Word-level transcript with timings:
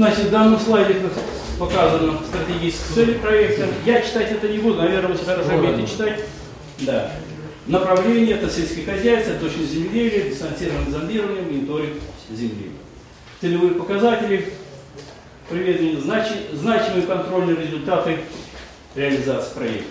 Значит, 0.00 0.28
в 0.28 0.30
данном 0.30 0.58
слайде 0.58 0.96
показаны 1.58 2.14
стратегические 2.26 2.94
цели 2.94 3.18
проекта. 3.18 3.68
Я 3.84 4.00
читать 4.00 4.32
это 4.32 4.48
не 4.48 4.56
буду, 4.56 4.76
наверное, 4.76 5.14
вы 5.14 5.22
хорошо 5.22 5.56
умеете 5.56 5.86
читать. 5.92 6.24
Да. 6.78 7.12
Направление– 7.66 8.36
это 8.38 8.48
сельское 8.48 8.82
хозяйство, 8.82 9.34
точность 9.34 9.72
земледелия, 9.72 10.30
дистанцированное 10.30 10.90
зондирование, 10.90 11.42
мониторинг 11.42 11.96
земли. 12.30 12.70
Целевые 13.42 13.74
показатели, 13.74 14.54
приведены 15.50 16.00
значи, 16.00 16.32
значимые 16.54 17.02
контрольные 17.02 17.56
результаты 17.56 18.20
реализации 18.94 19.52
проекта. 19.52 19.90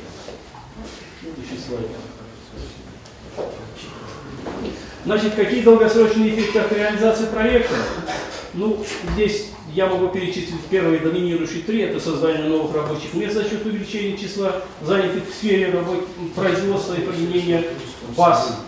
Значит, 5.05 5.35
какие 5.35 5.61
долгосрочные 5.61 6.31
эффекты 6.31 6.57
от 6.57 6.73
реализации 6.73 7.25
проекта? 7.25 7.75
Ну, 8.55 8.83
здесь 9.13 9.49
я 9.79 9.87
могу 9.87 10.09
перечислить 10.09 10.65
первые 10.69 10.99
доминирующие 10.99 11.63
три. 11.63 11.79
Это 11.83 12.01
создание 12.01 12.49
новых 12.49 12.75
рабочих 12.75 13.13
мест 13.13 13.33
за 13.33 13.43
счет 13.43 13.65
увеличения 13.65 14.17
числа 14.17 14.61
занятых 14.81 15.29
в 15.29 15.33
сфере 15.33 15.71
работ... 15.71 16.05
производства 16.35 16.95
и 16.95 17.01
применения 17.01 17.63
баз. 18.17 18.59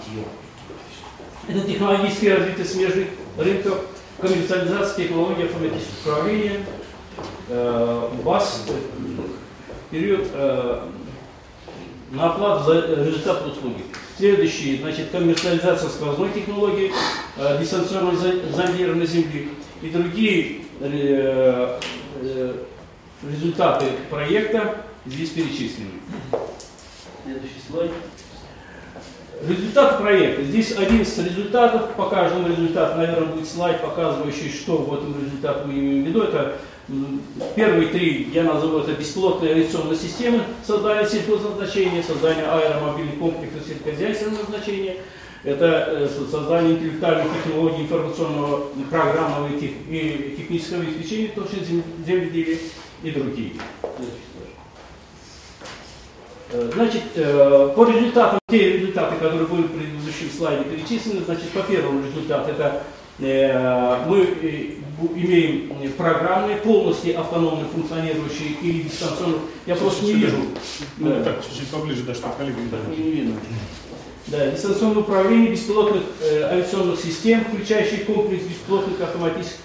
Это 1.50 1.68
технологически 1.68 2.28
развитие 2.28 2.66
смежных 2.66 3.08
рынков, 3.38 3.82
коммерциализация 4.22 5.04
технологий 5.04 5.44
автоматического 5.44 6.12
управления, 6.14 6.66
э, 7.50 8.10
период 9.90 10.28
э, 10.32 10.88
на 12.12 12.32
оплату 12.32 12.64
за 12.64 13.04
результат 13.04 13.46
услуги. 13.48 13.84
Следующий, 14.22 14.78
значит, 14.78 15.10
коммерциализация 15.10 15.90
сквозной 15.90 16.30
технологии, 16.32 16.92
э, 17.38 17.58
дистанционного 17.60 18.16
зондирования 18.16 19.08
земли 19.08 19.50
и 19.82 19.90
другие 19.90 20.62
э, 20.80 21.80
э, 22.22 22.54
результаты 23.28 23.86
проекта 24.12 24.86
здесь 25.08 25.32
перечислены. 25.32 25.90
Следующий 27.24 27.62
слайд. 27.68 27.92
Результат 29.50 29.98
проекта. 29.98 30.44
Здесь 30.44 30.78
11 30.78 31.26
результатов. 31.26 31.96
По 31.96 32.08
каждому 32.08 32.48
результату, 32.48 33.00
наверное, 33.00 33.26
будет 33.26 33.50
слайд, 33.50 33.82
показывающий, 33.82 34.52
что 34.52 34.78
в 34.78 34.94
этом 34.94 35.20
результате 35.20 35.66
мы 35.66 35.74
имеем 35.74 36.04
в 36.04 36.08
виду. 36.08 36.22
Это 36.22 36.58
Первые 37.56 37.88
три 37.90 38.30
я 38.34 38.44
назову 38.44 38.80
это 38.80 38.92
бесплотные 38.94 39.54
авиационные 39.54 39.98
системы 39.98 40.42
создания 40.66 41.08
сельхозназначения, 41.08 42.04
создание 42.04 42.46
аэромобильных 42.46 43.18
комплексов 43.18 43.66
сельскохозяйственного 43.68 44.42
назначения, 44.42 44.98
это 45.44 45.66
э, 45.66 46.08
создание 46.30 46.76
интеллектуальных 46.76 47.28
технологий 47.34 47.84
информационного, 47.84 48.68
программного 48.92 49.48
и 49.48 50.36
технического 50.38 50.84
обеспечения 50.84 51.30
точно 51.30 51.60
земледелия 52.06 52.60
и 53.02 53.12
другие. 53.12 53.54
Э, 56.52 56.70
значит, 56.74 57.02
э, 57.16 57.74
по 57.76 57.86
результатам, 57.86 58.40
те 58.50 58.78
результаты, 58.78 59.16
которые 59.16 59.48
были 59.48 59.64
в 59.64 59.72
предыдущем 59.72 60.30
слайде 60.38 60.64
перечислены, 60.66 61.24
значит, 61.26 61.50
по 61.50 61.62
первому 61.62 62.06
результату 62.06 62.52
это 62.52 62.84
мы 63.20 64.81
имеем 65.16 65.92
программные, 65.94 66.58
полностью 66.58 67.20
автономно 67.20 67.66
функционирующие 67.68 68.50
или 68.62 68.84
дистанционно. 68.84 69.38
Я 69.66 69.76
просто 69.76 70.06
не 70.06 70.14
вижу. 70.14 70.38
Ну, 70.98 71.24
так, 71.24 71.44
чуть-чуть 71.44 71.68
поближе, 71.68 72.04
да, 72.04 72.14
чтобы 72.14 72.36
коллеги 72.36 72.58
не 72.98 73.12
видно. 73.12 73.36
Да, 74.28 74.50
дистанционное 74.50 75.02
управление 75.02 75.52
беспилотных 75.52 76.04
э, 76.22 76.44
авиационных 76.44 77.00
систем, 77.00 77.44
включающий 77.46 78.06
комплекс 78.06 78.44
беспилотных 78.44 79.02
автоматических 79.02 79.58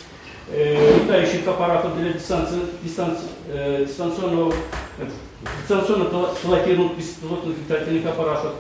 э, 0.51 0.99
летающих 0.99 1.47
аппаратов 1.47 1.97
для 1.99 2.13
дистанци, 2.13 2.55
дистанци, 2.83 3.25
э, 3.49 3.85
дистанционного 3.87 4.53
э, 4.99 5.07
дистанционно 5.63 6.07
пилотируемых 6.43 6.97
беспилотных 6.97 7.57
летательных 7.59 8.07
аппаратов. 8.07 8.55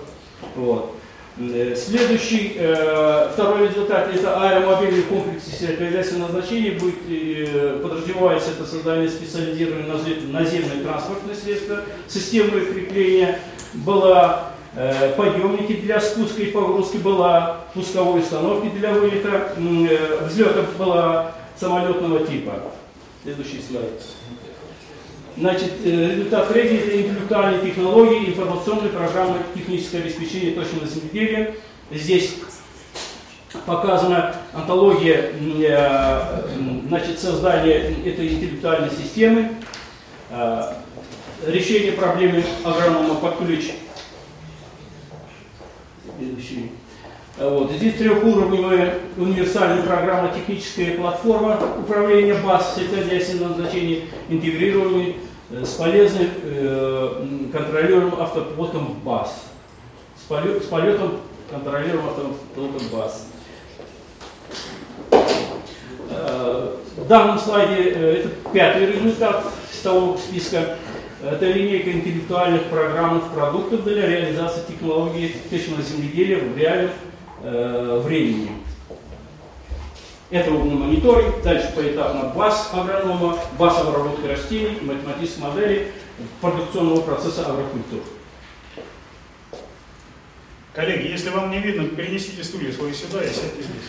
Вот. 0.55 0.95
Э, 1.39 1.77
следующий, 1.77 2.55
э, 2.57 3.29
второй 3.31 3.69
результат, 3.69 4.09
это 4.15 4.41
аэромобильный 4.41 5.03
комплекс 5.03 5.45
сельскохозяйственного 5.45 6.33
назначения, 6.33 6.79
будет, 6.79 6.95
э, 7.11 7.79
подразумевается 7.83 8.53
это 8.53 8.65
создание 8.65 9.07
специализированной 9.07 9.87
наземной 10.33 10.83
транспортной 10.83 11.35
средства, 11.35 11.83
системы 12.09 12.61
крепления 12.61 13.39
была 13.75 14.53
э, 14.75 15.13
подъемники 15.15 15.75
для 15.75 16.01
спуска 16.01 16.41
и 16.41 16.51
погрузки 16.53 16.97
была, 16.97 17.67
пусковой 17.75 18.21
установки 18.21 18.71
для 18.71 18.93
вылета, 18.93 19.53
э, 19.59 20.29
была 20.79 21.35
самолетного 21.59 22.27
типа. 22.27 22.53
Следующий 23.23 23.61
слайд. 23.61 24.03
Значит, 25.37 25.73
э, 25.85 26.13
результат 26.13 26.49
третий– 26.49 26.77
это 26.79 27.03
интеллектуальные 27.03 27.61
технологии, 27.61 28.31
информационные 28.31 28.89
программы, 28.91 29.39
техническое 29.55 29.99
обеспечение 29.99 30.55
точного 30.55 30.87
земледелия. 30.87 31.55
Здесь 31.91 32.37
показана 33.67 34.35
антология 34.55 35.33
э, 35.39 36.43
значит, 36.89 37.19
создания 37.19 37.75
этой 37.75 38.29
интеллектуальной 38.29 38.91
системы, 38.91 39.51
э, 40.31 40.73
решение 41.47 41.93
проблемы 41.93 42.43
агронома 42.65 43.17
под 43.17 43.37
ключ. 43.39 43.73
Следующий. 46.19 46.71
Вот. 47.39 47.71
Здесь 47.73 47.97
трехуровневая 47.97 48.95
универсальная 49.19 49.83
программа 49.83 50.33
техническая 50.35 50.97
платформа 50.97 51.59
управления 51.79 52.35
баз 52.35 52.75
сельскохозяйственного 52.75 53.51
назначения, 53.51 54.05
интегрированный 54.31 55.17
э, 55.51 55.63
с 55.63 55.75
полезным 55.75 56.29
э, 56.45 57.49
контролируемым 57.53 58.23
автопилотом 58.23 58.95
баз. 59.05 59.45
С, 60.19 60.23
полет, 60.29 60.65
с 60.65 60.67
полетом 60.67 61.19
контролируемым 61.51 62.07
автопилотом 62.07 62.89
баз. 62.91 63.27
Э, 66.09 66.77
в 66.97 67.07
данном 67.07 67.39
слайде 67.39 67.91
э, 67.91 68.15
это 68.21 68.29
пятый 68.55 68.87
результат 68.87 69.45
с 69.71 69.83
того 69.83 70.17
списка. 70.17 70.79
Это 71.23 71.47
линейка 71.47 71.93
интеллектуальных 71.93 72.65
программных 72.65 73.25
продуктов 73.25 73.85
для 73.85 74.07
реализации 74.07 74.63
технологии 74.69 75.35
точного 75.51 75.83
земледелия 75.83 76.39
в 76.39 76.57
реальных 76.57 76.93
э, 77.43 78.01
времени. 78.05 78.51
Это 80.31 80.51
умный 80.51 80.75
мониторинг, 80.75 81.43
дальше 81.43 81.73
поэтапно 81.77 82.33
баз 82.35 82.71
агронома, 82.73 83.39
баз 83.59 83.79
обработки 83.81 84.27
растений, 84.27 84.79
математической 84.83 85.41
модели 85.41 85.93
продукционного 86.41 87.01
процесса 87.03 87.43
агрокультур. 87.43 88.01
Коллеги, 90.75 91.09
если 91.09 91.31
вам 91.31 91.51
не 91.51 91.61
видно, 91.61 91.87
перенесите 91.89 92.43
стулья 92.43 92.73
свои 92.73 92.93
сюда 92.93 93.23
и 93.23 93.29
сядьте 93.29 93.63
здесь. 93.63 93.89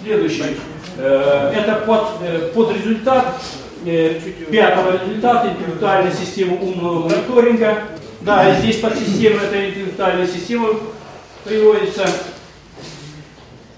Следующий. 0.00 0.56
Э, 0.98 1.52
это 1.54 1.86
под, 1.86 2.22
э, 2.22 2.50
под 2.52 2.76
результат 2.76 3.40
э, 3.86 4.20
пятого 4.50 5.00
результата 5.00 5.52
интеллектуальная 5.52 6.12
система 6.12 6.56
умного 6.56 7.08
мониторинга. 7.08 7.84
Да, 8.20 8.54
здесь 8.56 8.80
под 8.80 8.98
системой 8.98 9.46
этой 9.46 9.70
интеллектуальной 9.70 10.26
системы 10.26 10.80
приводится 11.44 12.06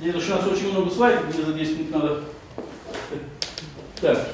Следующий 0.05 0.33
у 0.33 0.35
нас 0.35 0.47
очень 0.47 0.71
много 0.71 0.91
слайдов, 0.91 1.35
мне 1.35 1.45
за 1.47 1.53
10 1.55 1.79
минут 1.79 1.91
надо. 1.93 2.25
Так. 4.03 4.29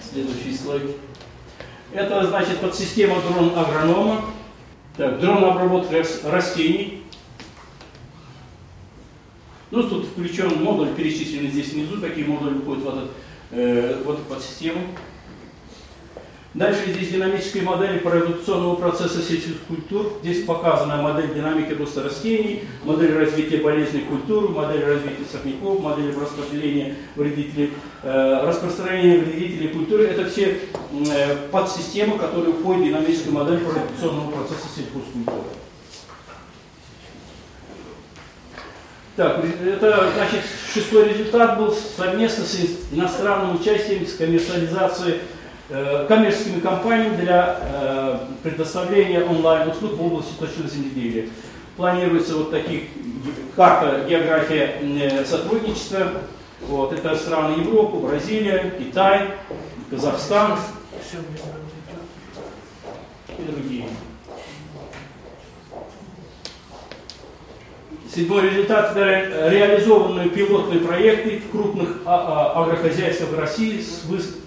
Следующий 0.00 0.56
слайд. 0.56 0.96
Это 1.92 2.26
значит 2.26 2.60
подсистема 2.60 3.20
дрон 3.20 3.52
агронома. 3.54 4.24
Так, 4.96 5.20
дрон 5.20 5.44
обработки 5.44 6.02
растений. 6.26 7.02
Ну, 9.70 9.82
тут 9.82 10.06
включен 10.06 10.62
модуль, 10.64 10.94
перечисленный 10.94 11.50
здесь 11.50 11.74
внизу, 11.74 12.00
какие 12.00 12.24
модули 12.24 12.60
входят 12.60 12.82
в, 12.82 12.88
этот, 12.88 13.10
э, 13.50 14.02
в 14.02 14.10
эту 14.10 14.22
подсистему. 14.22 14.86
Дальше 16.54 16.92
здесь 16.92 17.08
динамические 17.08 17.62
модели 17.62 17.98
продукционного 17.98 18.74
процесса 18.74 19.22
сельских 19.22 19.58
культур. 19.66 20.18
Здесь 20.22 20.44
показана 20.44 21.00
модель 21.00 21.32
динамики 21.34 21.72
роста 21.72 22.02
растений, 22.02 22.64
модель 22.84 23.16
развития 23.16 23.56
болезненной 23.56 24.04
культуры, 24.04 24.48
модель 24.48 24.84
развития 24.84 25.24
сорняков, 25.30 25.80
модель 25.80 26.14
распределения 26.14 26.96
вредителей, 27.16 27.72
э, 28.02 28.46
распространения 28.46 29.20
вредителей 29.20 29.68
культуры. 29.68 30.04
Это 30.04 30.28
все 30.28 30.58
э, 30.92 31.36
подсистемы, 31.50 32.18
которые 32.18 32.52
входят 32.52 32.82
в 32.82 32.84
динамическую 32.84 33.34
модель 33.34 33.60
продукционного 33.60 34.30
процесса 34.32 34.68
сельхозкультуры. 34.76 35.48
Так, 39.16 39.42
это, 39.42 40.10
значит, 40.14 40.40
шестой 40.72 41.08
результат 41.08 41.58
был 41.58 41.74
совместно 41.96 42.44
с 42.44 42.58
иностранным 42.92 43.56
участием, 43.56 44.06
с 44.06 44.14
коммерциализацией 44.14 45.20
коммерческими 46.08 46.60
компаниями 46.60 47.16
для 47.16 47.58
э, 47.60 48.18
предоставления 48.42 49.24
онлайн-услуг 49.24 49.94
в 49.94 50.04
области 50.04 50.34
точного 50.38 50.68
земледелия. 50.68 51.28
Планируется 51.76 52.36
вот 52.36 52.50
таких 52.50 52.82
карта, 53.56 54.04
география 54.08 54.76
э, 54.82 55.24
сотрудничества. 55.24 56.12
Вот, 56.68 56.92
это 56.92 57.16
страны 57.16 57.60
Европы, 57.60 57.96
Бразилия, 58.06 58.72
Китай, 58.78 59.30
Казахстан 59.90 60.58
и 63.38 63.42
другие. 63.42 63.86
Седьмой 68.14 68.50
результат– 68.50 68.90
это 68.96 69.48
реализованные 69.48 70.28
пилотные 70.28 70.80
проекты 70.80 71.38
в 71.38 71.50
крупных 71.50 71.88
а, 72.04 72.52
а, 72.54 72.62
агрохозяйствах 72.62 73.38
России 73.38 73.80
с 73.80 74.02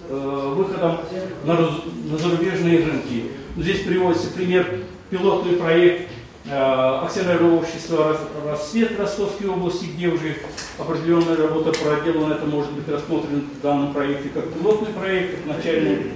э, 0.08 0.52
выходом 0.54 0.98
на 1.44 2.16
зарубежные 2.16 2.84
рынки. 2.84 3.24
Здесь 3.56 3.80
приводится 3.80 4.30
пример 4.30 4.82
пилотный 5.10 5.54
проект 5.56 6.12
э, 6.48 6.54
акционерного 6.54 7.56
общества 7.56 8.16
«Рассвет» 8.46 9.00
Ростовской 9.00 9.48
области, 9.48 9.86
где 9.86 10.08
уже 10.08 10.36
определенная 10.78 11.36
работа 11.36 11.72
проделана. 11.72 12.34
Это 12.34 12.46
может 12.46 12.70
быть 12.70 12.88
рассмотрено 12.88 13.40
в 13.40 13.60
данном 13.62 13.92
проекте 13.92 14.28
как 14.28 14.48
пилотный 14.52 14.92
проект, 14.92 15.38
как 15.38 15.56
начальный 15.56 16.12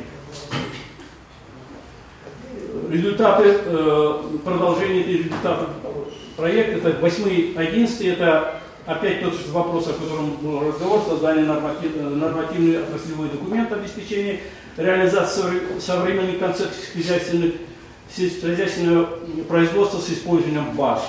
результаты, 2.91 3.58
э, 3.64 4.23
продолжение 4.44 5.03
этих 5.03 5.26
результатов 5.26 5.69
проекта, 6.41 6.89
это 6.89 7.01
8 7.01 7.55
11 7.57 8.07
это 8.07 8.61
опять 8.87 9.23
тот 9.23 9.35
же 9.35 9.53
вопрос, 9.53 9.89
о 9.89 9.93
котором 9.93 10.37
был 10.37 10.69
разговор, 10.69 11.03
создание 11.07 11.45
норматив, 11.45 11.95
нормативный 11.97 12.83
отраслевой 12.83 13.29
документ 13.29 13.71
обеспечения 13.73 14.41
реализации 14.77 15.45
современных 15.79 16.39
концепций 16.39 16.83
хозяйственных 16.95 17.55
сельскохозяйственного 18.17 19.19
производства 19.49 19.99
с 19.99 20.11
использованием 20.11 20.75
баз. 20.75 21.05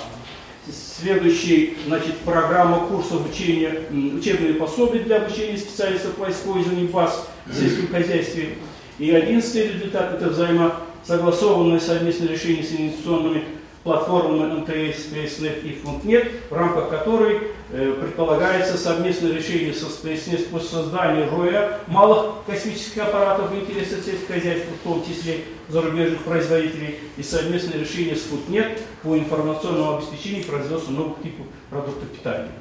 Следующий, 0.70 1.76
значит, 1.86 2.18
программа 2.18 2.86
курсов 2.86 3.22
обучения, 3.22 3.82
учебные 3.90 4.54
пособия 4.54 5.00
для 5.00 5.16
обучения 5.16 5.58
специалистов 5.58 6.14
по 6.14 6.30
использованию 6.30 6.88
баз 6.88 7.26
в 7.46 7.58
сельском 7.58 7.88
хозяйстве. 7.88 8.58
И 8.98 9.10
одиннадцатый 9.10 9.72
результат– 9.72 10.14
это 10.14 10.28
взаимосогласованное 10.28 11.80
совместное 11.80 12.28
решение 12.28 12.62
с 12.62 12.70
инвестиционными 12.72 13.42
платформы 13.84 14.46
МТС, 14.60 15.06
КСНФ 15.10 15.64
и 15.64 15.80
Фунтнет, 15.82 16.30
в 16.50 16.54
рамках 16.54 16.88
которой 16.88 17.48
э, 17.70 17.92
предполагается 18.00 18.76
совместное 18.76 19.32
решение 19.32 19.74
со 19.74 19.86
КСНФ 19.86 20.46
по 20.48 20.60
созданию 20.60 21.30
роя 21.30 21.80
малых 21.88 22.44
космических 22.46 23.02
аппаратов 23.02 23.50
в 23.50 23.56
интересах 23.56 24.04
сельского 24.04 24.38
хозяйства, 24.38 24.72
в 24.72 24.88
том 24.88 25.04
числе 25.04 25.44
зарубежных 25.68 26.22
производителей, 26.22 27.00
и 27.16 27.22
совместное 27.22 27.80
решение 27.80 28.14
с 28.14 28.22
Фунтнет 28.22 28.80
по 29.02 29.18
информационному 29.18 29.98
обеспечению 29.98 30.44
производства 30.44 30.92
новых 30.92 31.22
типов 31.22 31.46
продуктов 31.70 32.08
питания. 32.08 32.52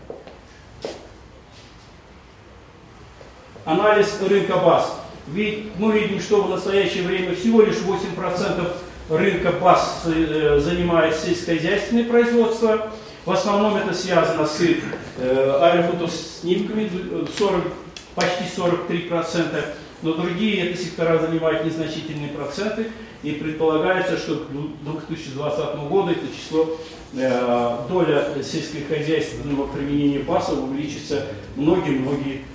Анализ 3.64 4.20
рынка 4.28 4.58
баз. 4.58 4.98
Ведь 5.28 5.68
мы 5.78 5.92
видим, 5.98 6.20
что 6.20 6.42
в 6.42 6.50
настоящее 6.50 7.04
время 7.04 7.36
всего 7.36 7.62
лишь 7.62 7.76
8% 7.76 8.74
рынка 9.12 9.52
баз 9.52 10.04
э, 10.06 10.60
занимает 10.60 11.16
сельскохозяйственное 11.16 12.06
производство. 12.06 12.92
В 13.26 13.32
основном 13.32 13.76
это 13.76 13.94
связано 13.94 14.48
с 14.48 14.62
э, 14.62 14.80
аэрофотоснимками, 15.18 16.90
40, 17.38 17.64
почти 18.16 18.44
43%, 18.56 19.66
но 20.02 20.14
другие 20.14 20.70
это 20.70 20.82
сектора 20.82 21.20
занимают 21.20 21.66
незначительные 21.66 22.30
проценты. 22.30 22.88
И 23.22 23.34
предполагается, 23.34 24.18
что 24.18 24.38
к 24.38 24.50
2020 24.50 25.76
году 25.90 26.10
это 26.10 26.26
число, 26.36 26.78
э, 27.14 27.78
доля 27.88 28.30
сельскохозяйственного 28.42 29.68
применения 29.68 30.20
БАСа 30.20 30.54
увеличится 30.54 31.28
многие-многие 31.56 32.46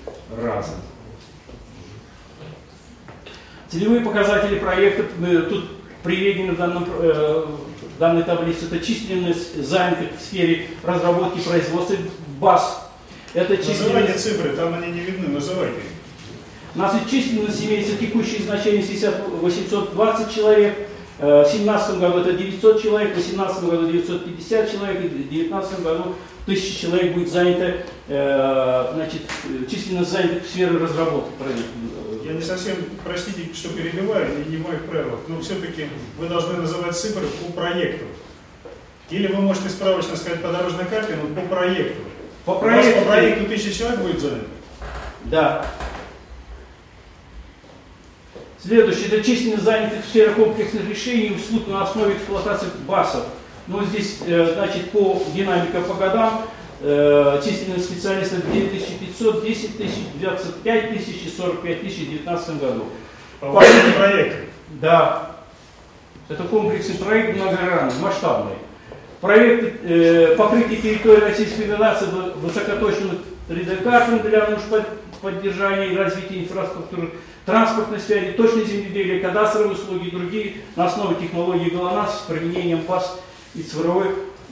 разы. 0.42 0.72
Целевые 3.68 4.00
показатели 4.00 4.58
проекта, 4.58 5.04
тут 5.48 5.75
приведены 6.06 6.52
в, 6.52 6.56
данном, 6.56 6.86
э, 6.88 7.46
в 7.96 7.98
данной 7.98 8.22
таблице, 8.22 8.66
это 8.66 8.78
численность 8.78 9.62
занятых 9.62 10.18
в 10.18 10.22
сфере 10.22 10.68
разработки 10.82 11.38
и 11.38 11.42
производства 11.42 11.96
баз. 12.40 12.88
Это 13.34 13.56
численность... 13.56 13.82
Называйте 13.82 14.18
цифры, 14.18 14.50
там 14.50 14.74
они 14.74 14.92
не 14.92 15.00
видны, 15.00 15.28
называйте. 15.28 15.80
И 16.74 17.10
численность 17.10 17.64
имеется 17.64 17.96
текущее 17.96 18.42
значение 18.42 18.82
820 18.82 20.34
человек, 20.34 20.88
в 21.18 21.42
2017 21.42 21.98
году 21.98 22.20
это 22.20 22.32
900 22.32 22.82
человек, 22.82 23.10
в 23.10 23.14
2018 23.14 23.64
году 23.64 23.90
950 23.90 24.72
человек, 24.72 25.04
и 25.04 25.08
в 25.08 25.16
2019 25.16 25.82
году 25.82 26.14
1000 26.44 26.80
человек 26.80 27.14
будет 27.14 27.30
занято, 27.30 27.76
э, 28.08 28.90
значит, 28.94 29.22
численность 29.68 30.12
занятых 30.12 30.44
в 30.44 30.48
сфере 30.48 30.76
разработки 30.76 31.32
я 32.26 32.32
не 32.32 32.42
совсем, 32.42 32.76
простите, 33.04 33.54
что 33.54 33.68
перебиваю, 33.68 34.26
и 34.44 34.50
не 34.50 34.56
в 34.56 34.66
моих 34.66 34.84
правилах, 34.86 35.20
но 35.28 35.40
все-таки 35.40 35.86
вы 36.18 36.28
должны 36.28 36.56
называть 36.56 36.96
цифры 36.96 37.26
по 37.26 37.52
проекту. 37.52 38.04
Или 39.10 39.28
вы 39.28 39.42
можете 39.42 39.68
справочно 39.68 40.16
сказать 40.16 40.42
по 40.42 40.48
дорожной 40.48 40.86
карте, 40.86 41.16
но 41.16 41.40
по 41.40 41.46
проекту. 41.46 42.02
По 42.44 42.56
проекту. 42.56 42.90
У 42.90 42.94
вас 42.94 43.04
по 43.04 43.10
проекту 43.10 43.46
тысяча 43.46 43.78
человек 43.78 44.00
будет 44.00 44.20
занят? 44.20 44.46
Да. 45.24 45.66
Следующее, 48.66 49.06
это 49.06 49.22
численность 49.22 49.64
занятых 49.64 50.04
в 50.04 50.08
сфере 50.08 50.30
комплексных 50.30 50.88
решений 50.88 51.36
услуг 51.36 51.68
на 51.68 51.84
основе 51.84 52.16
эксплуатации 52.16 52.66
БАСов. 52.86 53.24
Но 53.68 53.84
здесь, 53.84 54.18
э, 54.26 54.54
значит, 54.54 54.90
по 54.90 55.22
динамике 55.34 55.78
по 55.80 55.94
годам 55.94 56.46
Э, 56.78 57.40
численность 57.42 57.86
специалистов 57.86 58.40
9500, 58.52 59.42
10 59.42 59.78
тысяч, 59.78 60.02
25 60.20 60.90
тысяч 60.90 61.22
и 61.24 61.28
45 61.34 61.80
тысяч 61.80 62.00
в 62.00 62.10
2019 62.10 62.60
году. 62.60 62.84
По 63.40 63.48
вашему 63.48 63.94
проекту? 63.94 64.36
Да. 64.80 65.36
Это 66.28 66.42
комплексный 66.44 66.96
проект 66.96 67.36
многогранный, 67.36 67.94
масштабный. 68.00 68.56
Проект 69.22 69.80
э, 69.84 70.34
покрытия 70.36 70.76
территории 70.76 71.20
Российской 71.22 71.62
Федерации 71.62 72.06
высокоточным 72.36 73.20
3D-картами 73.48 74.18
для 74.18 74.50
нужд 74.50 74.86
поддержания 75.22 75.86
и 75.86 75.96
развития 75.96 76.40
инфраструктуры, 76.40 77.12
транспортной 77.46 78.00
связи, 78.00 78.32
точной 78.32 78.66
земледелия, 78.66 79.22
кадастровые 79.22 79.72
услуги 79.72 80.08
и 80.08 80.10
другие 80.10 80.54
на 80.74 80.86
основе 80.86 81.14
технологии 81.14 81.70
ГЛОНАСС 81.70 82.18
с 82.18 82.22
применением 82.28 82.82
ПАС 82.82 83.20
и 83.54 83.62
цифровой 83.62 84.08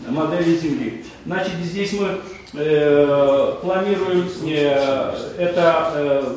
модели 0.09 0.57
Земли. 0.57 1.05
Значит, 1.27 1.55
здесь 1.63 1.93
мы 1.93 2.21
э, 2.55 3.55
планируем, 3.61 4.29
э, 4.47 5.17
это 5.39 5.93
э, 5.95 6.37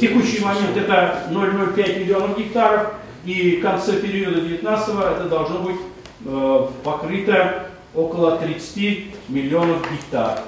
текущий 0.00 0.42
момент 0.42 0.76
это 0.76 1.24
0,05 1.30 1.98
миллионов 1.98 2.38
гектаров, 2.38 2.94
и 3.24 3.56
в 3.56 3.62
конце 3.62 3.94
периода 3.94 4.40
19 4.40 4.88
это 4.88 5.24
должно 5.28 5.58
быть 5.60 5.76
э, 6.24 6.66
покрыто 6.84 7.66
около 7.94 8.36
30 8.38 9.28
миллионов 9.28 9.78
гектаров. 9.90 10.40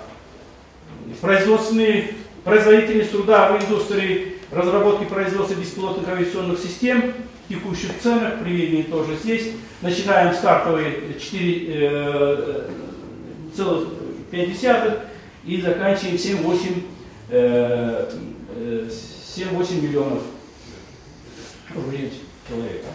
Производственные, 1.21 2.14
производительность 2.45 3.11
труда 3.11 3.52
в 3.52 3.64
индустрии 3.64 4.36
разработки 4.50 5.05
производства 5.05 5.55
беспилотных 5.55 6.09
авиационных 6.09 6.59
систем 6.59 7.15
текущих 7.49 7.99
ценах, 8.00 8.41
приведены 8.41 8.85
тоже 8.85 9.17
здесь. 9.17 9.53
Начинаем 9.83 10.35
стартовые 10.35 11.15
4,5 11.19 12.69
э, 14.73 15.00
и 15.45 15.61
заканчиваем 15.61 16.17
7-8 16.17 16.83
э, 17.31 18.11
7-8 19.37 19.83
миллионов 19.83 20.23
рублей 21.75 22.12
человека. 22.49 22.87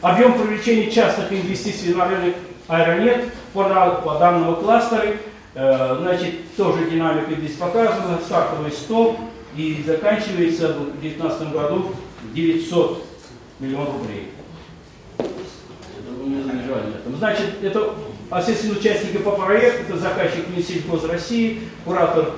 Объем 0.00 0.38
привлечения 0.38 0.90
частных 0.90 1.32
инвестиций 1.32 1.94
на 1.94 2.08
рынок 2.08 2.34
Аэронет 2.68 3.32
по, 3.52 3.64
по 3.64 4.18
данному 4.18 4.56
кластеру, 4.56 5.14
э, 5.54 5.96
значит, 6.00 6.54
тоже 6.56 6.90
динамика 6.90 7.34
здесь 7.34 7.54
показана, 7.54 8.18
стартовый 8.24 8.70
100 8.70 9.18
и 9.58 9.82
заканчивается 9.84 10.68
в 10.68 11.00
2019 11.00 11.52
году 11.52 11.92
900 12.32 13.04
миллионов 13.58 13.94
рублей. 13.98 14.28
Значит, 17.18 17.46
это 17.62 17.94
ответственные 18.30 18.78
участники 18.78 19.16
по 19.16 19.32
проекту, 19.32 19.82
это 19.88 19.98
заказчик 19.98 20.48
Минсельхоз 20.54 21.04
России, 21.04 21.60
куратор, 21.84 22.34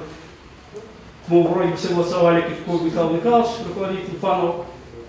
мы 1.28 1.42
вроде 1.42 1.72
бы 1.72 1.76
согласовали 1.76 2.42
Китков 2.48 2.82
Михаил 2.82 3.10
Михайлович, 3.10 3.50
руководитель 3.68 4.18
ФАНО, 4.20 4.54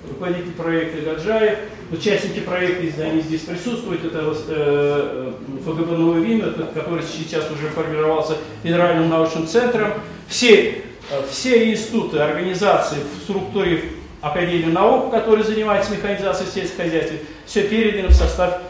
руководитель 0.10 0.52
проекта 0.52 1.02
Гаджаев, 1.02 1.60
участники 1.92 2.40
проекта, 2.42 3.04
они 3.04 3.22
здесь 3.22 3.42
присутствуют, 3.42 4.04
это 4.04 4.36
э, 4.50 5.34
ФГБ 5.66 5.98
«Новый 5.98 6.24
ВИН», 6.24 6.54
который 6.74 7.04
сейчас 7.04 7.50
уже 7.50 7.70
формировался 7.70 8.38
федеральным 8.64 9.10
научным 9.10 9.48
центром. 9.48 9.94
Все, 10.28 10.70
э, 10.70 10.91
все 11.30 11.72
институты, 11.72 12.20
организации 12.20 12.98
в 12.98 13.24
структуре 13.24 13.84
Академии 14.22 14.72
наук, 14.72 15.12
которые 15.12 15.44
занимаются 15.44 15.92
механизацией 15.92 16.52
сельского 16.52 16.84
хозяйства, 16.86 17.18
все 17.46 17.68
передано 17.68 18.10
в 18.10 18.14
состав 18.14 18.62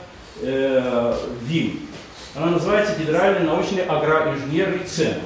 э, 0.42 1.14
ВИМ. 1.42 1.88
Она 2.36 2.48
называется 2.48 2.94
Федеральный 2.94 3.46
научный 3.46 3.84
агроинженерный 3.84 4.86
центр. 4.86 5.20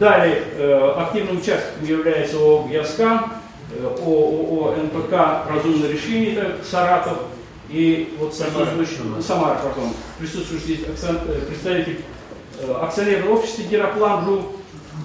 Далее 0.00 0.42
э, 0.56 0.94
активным 0.96 1.38
участником 1.38 1.84
является 1.86 2.36
ООО 2.38 2.68
«Яскам», 2.70 3.32
э, 3.72 3.84
ООО 3.84 4.74
«НПК. 4.76 5.48
Разумное 5.48 5.90
решение», 5.90 6.34
это 6.34 6.64
Саратов, 6.68 7.18
и 7.68 8.16
вот 8.18 8.36
присутствующий, 8.36 9.22
Самара, 9.22 9.60
пардон, 9.60 9.92
присутствующий 10.18 10.74
здесь 10.74 10.86
акцент- 10.88 11.22
э, 11.28 11.40
представитель 11.46 12.00
э, 12.58 12.72
акционерного 12.82 13.34
общества 13.34 13.62
«Героплан 13.62 14.24
ЖУ», 14.24 14.59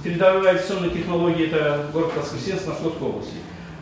передовые 0.06 0.52
авиационные 0.52 0.92
технологии, 0.92 1.48
это 1.48 1.88
город 1.92 2.12
Воскресенск 2.16 2.68
Московской 2.68 3.08
области. 3.08 3.34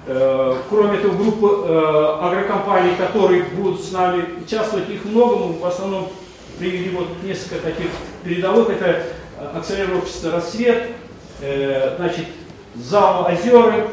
Э, 0.07 0.55
Кроме 0.69 0.97
этого, 0.97 1.15
группы 1.15 1.65
э, 1.67 2.17
агрокомпаний, 2.21 2.95
которые 2.95 3.43
будут 3.43 3.83
с 3.83 3.91
нами 3.91 4.25
участвовать, 4.41 4.89
их 4.89 5.03
много, 5.03 5.35
мы 5.35 5.59
в 5.59 5.65
основном 5.65 6.09
привели 6.57 6.91
вот 6.91 7.07
несколько 7.23 7.57
таких 7.57 7.87
передовых, 8.23 8.69
это 8.69 9.03
акционерное 9.53 9.97
общество 9.97 10.31
«Рассвет», 10.31 10.91
э, 11.41 11.95
значит, 11.97 12.27
ЗАО 12.75 13.29
«Озеры», 13.29 13.87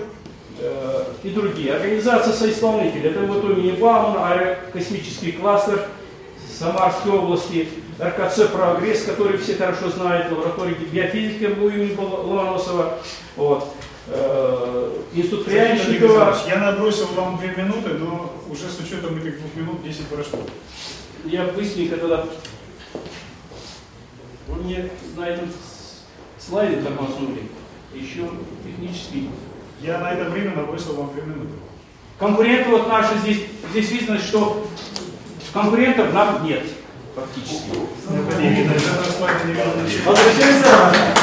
и 1.22 1.30
другие. 1.30 1.72
Организация 1.72 2.34
соисполнителей. 2.34 3.08
Это 3.12 3.20
вот 3.20 3.42
имени 3.44 3.70
Баумана, 3.70 4.28
аэрокосмический 4.28 5.32
кластер 5.32 5.88
Самарской 6.58 7.12
области, 7.12 7.66
РКЦ 8.00 8.48
«Прогресс», 8.50 9.02
который 9.04 9.36
все 9.36 9.56
хорошо 9.56 9.90
знают, 9.90 10.32
лаборатория 10.32 10.74
биофизики 10.74 11.44
у 11.44 11.68
имени 11.68 11.94
Ломоносова, 11.96 12.98
вот. 13.36 13.74
Э, 14.06 14.90
Институт 15.12 15.44
Пряничникова. 15.44 16.36
Я 16.48 16.56
набросил 16.58 17.06
вам 17.08 17.38
две 17.38 17.48
минуты, 17.50 17.90
но 17.90 18.32
уже 18.48 18.68
с 18.68 18.80
учетом 18.80 19.16
этих 19.18 19.38
двух 19.38 19.54
минут 19.54 19.82
10 19.82 20.06
прошло. 20.06 20.40
Я 21.24 21.44
быстренько 21.44 21.96
тогда... 21.96 22.24
Вы 24.48 24.62
мне 24.62 24.90
на 25.16 25.28
этом 25.28 25.48
слайде 26.38 26.80
тормознули. 26.80 27.50
Еще 27.94 28.28
технический. 28.64 29.30
Я 29.80 29.98
на 29.98 30.12
это 30.12 30.30
время 30.30 30.56
набросил 30.56 30.94
вам 30.94 31.12
две 31.12 31.22
минуты. 31.22 31.52
Конкуренты 32.18 32.70
вот 32.70 32.88
наши 32.88 33.16
здесь, 33.18 33.42
здесь 33.70 33.90
видно, 33.90 34.18
что 34.18 34.66
конкурентов 35.52 36.12
нам 36.12 36.44
нет 36.44 36.64
фактически. 37.14 37.70
Ничего. 38.38 40.10
Возвращаемся. 40.10 41.20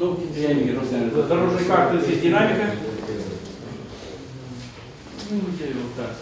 Ну, 0.00 0.20
я 0.36 0.52
вижу, 0.52 0.78
Руслан. 0.78 1.10
Дорожная 1.10 1.64
карта, 1.64 2.00
здесь 2.00 2.20
динамика. 2.20 2.70
Ну, 5.30 5.40
вот 5.40 5.96
так. 5.96 6.16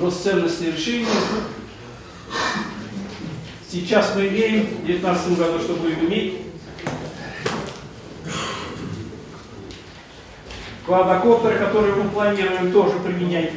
Рост 0.00 0.24
ценности 0.24 0.64
решения. 0.64 1.06
Сейчас 3.70 4.12
мы 4.16 4.28
имеем, 4.28 4.66
в 4.66 4.84
2019 4.84 5.38
году, 5.38 5.58
что 5.60 5.74
будем 5.76 6.06
иметь, 6.06 6.41
квадрокоптеры, 10.92 11.58
которые 11.58 11.94
мы 11.94 12.10
планируем 12.10 12.70
тоже 12.70 12.98
применять, 12.98 13.52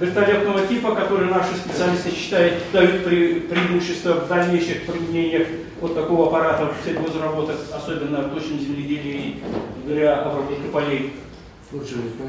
вертолетного 0.00 0.66
типа, 0.66 0.96
которые 0.96 1.30
наши 1.30 1.54
специалисты 1.54 2.10
считают, 2.10 2.54
дают 2.72 3.06
пре- 3.06 3.40
преимущество 3.42 4.14
в 4.14 4.28
дальнейших 4.28 4.86
применениях 4.86 5.46
вот 5.80 5.94
такого 5.94 6.26
аппарата 6.26 6.72
в 6.72 6.84
сельхозработах, 6.84 7.56
особенно 7.72 8.22
в 8.22 8.34
точном 8.34 8.58
земледелии 8.58 9.14
и 9.14 9.42
для 9.86 10.20
обработки 10.20 10.66
полей. 10.72 11.12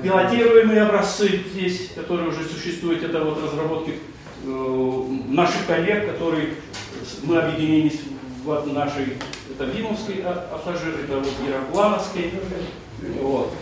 Пилотируемые 0.03 0.83
образцы 0.83 1.41
здесь, 1.51 1.91
которые 1.95 2.29
уже 2.29 2.43
существуют, 2.43 3.03
это 3.03 3.23
вот 3.23 3.43
разработки 3.43 3.95
э, 4.45 5.05
наших 5.29 5.65
коллег, 5.65 6.11
которые 6.11 6.49
мы 7.23 7.39
объединились 7.39 8.01
в 8.43 8.73
нашей, 8.73 9.17
это 9.49 9.63
Вимовской 9.63 10.21
а- 10.25 10.47
это 10.63 11.17
вот 11.17 11.27
Яроплановской. 11.47 12.33
Вот. 13.21 13.53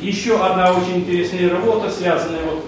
Еще 0.00 0.38
одна 0.38 0.72
очень 0.72 0.98
интересная 0.98 1.50
работа, 1.50 1.90
связанная 1.90 2.42
вот 2.44 2.64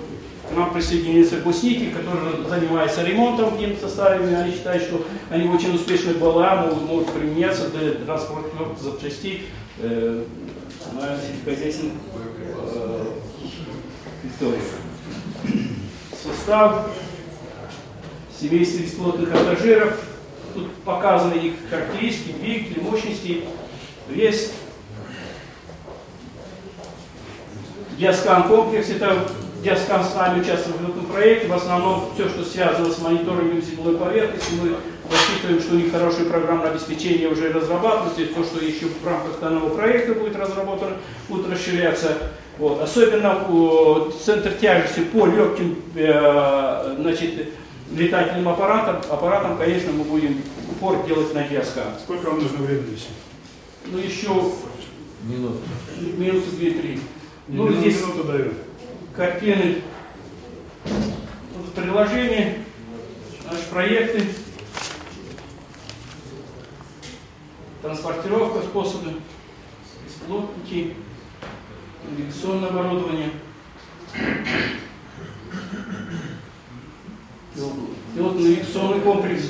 к 0.48 0.56
нам 0.56 0.72
присоединился 0.72 1.40
Гусники, 1.40 1.90
который 1.90 2.48
занимается 2.48 3.02
ремонтом 3.02 3.58
генсоставами. 3.58 4.34
Они 4.34 4.52
считают, 4.52 4.82
что 4.82 5.04
они 5.30 5.48
очень 5.48 5.74
успешны 5.74 6.14
в 6.14 6.18
БЛА, 6.18 6.66
могут, 6.66 6.82
могут 6.88 7.12
применяться 7.12 7.68
для 7.68 7.92
транспортировки 7.92 8.82
запчастей 8.82 9.46
э, 9.78 10.24
на 10.94 11.18
сельскохозяйственных 11.18 11.94
э. 12.64 13.04
Состав 16.22 16.90
семейства 18.40 18.78
бесплотных 18.78 19.30
пассажиров. 19.30 20.00
Тут 20.54 20.72
показаны 20.84 21.34
их 21.34 21.54
характеристики, 21.68 22.32
двигатели, 22.32 22.80
мощности, 22.80 23.44
вес. 24.08 24.52
Диаскан 27.98 28.44
комплекс, 28.44 28.90
это 28.90 29.26
Диаскан 29.62 30.04
с 30.04 30.14
нами 30.14 30.40
участвует 30.40 30.76
в 30.76 30.90
этом 30.90 31.06
проекте. 31.06 31.48
В 31.48 31.52
основном 31.52 32.10
все, 32.14 32.28
что 32.28 32.44
связано 32.44 32.92
с 32.92 32.98
мониторингом 33.00 33.60
земной 33.60 33.96
поверхности, 33.96 34.52
мы 34.62 34.76
рассчитываем, 35.10 35.60
что 35.60 35.74
у 35.74 35.78
них 35.78 35.90
хорошее 35.90 36.26
программное 36.26 36.70
обеспечение 36.70 37.28
уже 37.28 37.52
разрабатывается, 37.52 38.22
и 38.22 38.26
то, 38.26 38.44
что 38.44 38.64
еще 38.64 38.86
в 38.86 39.04
рамках 39.04 39.40
данного 39.40 39.70
проекта 39.70 40.14
будет 40.14 40.36
разработано, 40.36 40.96
будет 41.28 41.50
расширяться. 41.50 42.18
Вот. 42.58 42.80
Особенно 42.80 43.44
о, 43.48 44.12
центр 44.24 44.52
тяжести 44.52 45.00
по 45.00 45.26
легким 45.26 45.82
э, 45.96 46.94
значит, 47.00 47.48
летательным 47.92 48.48
аппаратам, 48.48 48.98
аппаратам, 49.10 49.58
конечно, 49.58 49.90
мы 49.90 50.04
будем 50.04 50.40
упор 50.70 51.04
делать 51.04 51.34
на 51.34 51.42
Диаскан. 51.42 51.94
Сколько 52.00 52.26
вам 52.26 52.40
нужно 52.40 52.58
времени 52.58 52.94
еще? 52.94 53.08
Ну 53.86 53.98
еще 53.98 54.52
минуты 56.16 56.50
две-три. 56.56 57.00
Ну, 57.48 57.64
Минуту- 57.68 57.80
здесь 57.80 57.96
даю. 58.26 58.52
картины, 59.16 59.76
вот 60.84 61.72
приложения, 61.74 62.58
наши 63.50 63.66
проекты, 63.70 64.22
транспортировка, 67.80 68.60
способы, 68.66 69.14
бесплотники, 70.04 70.94
навигационное 72.10 72.68
оборудование, 72.68 73.30
пилотно-навигационный 78.14 79.00
комплекс, 79.00 79.44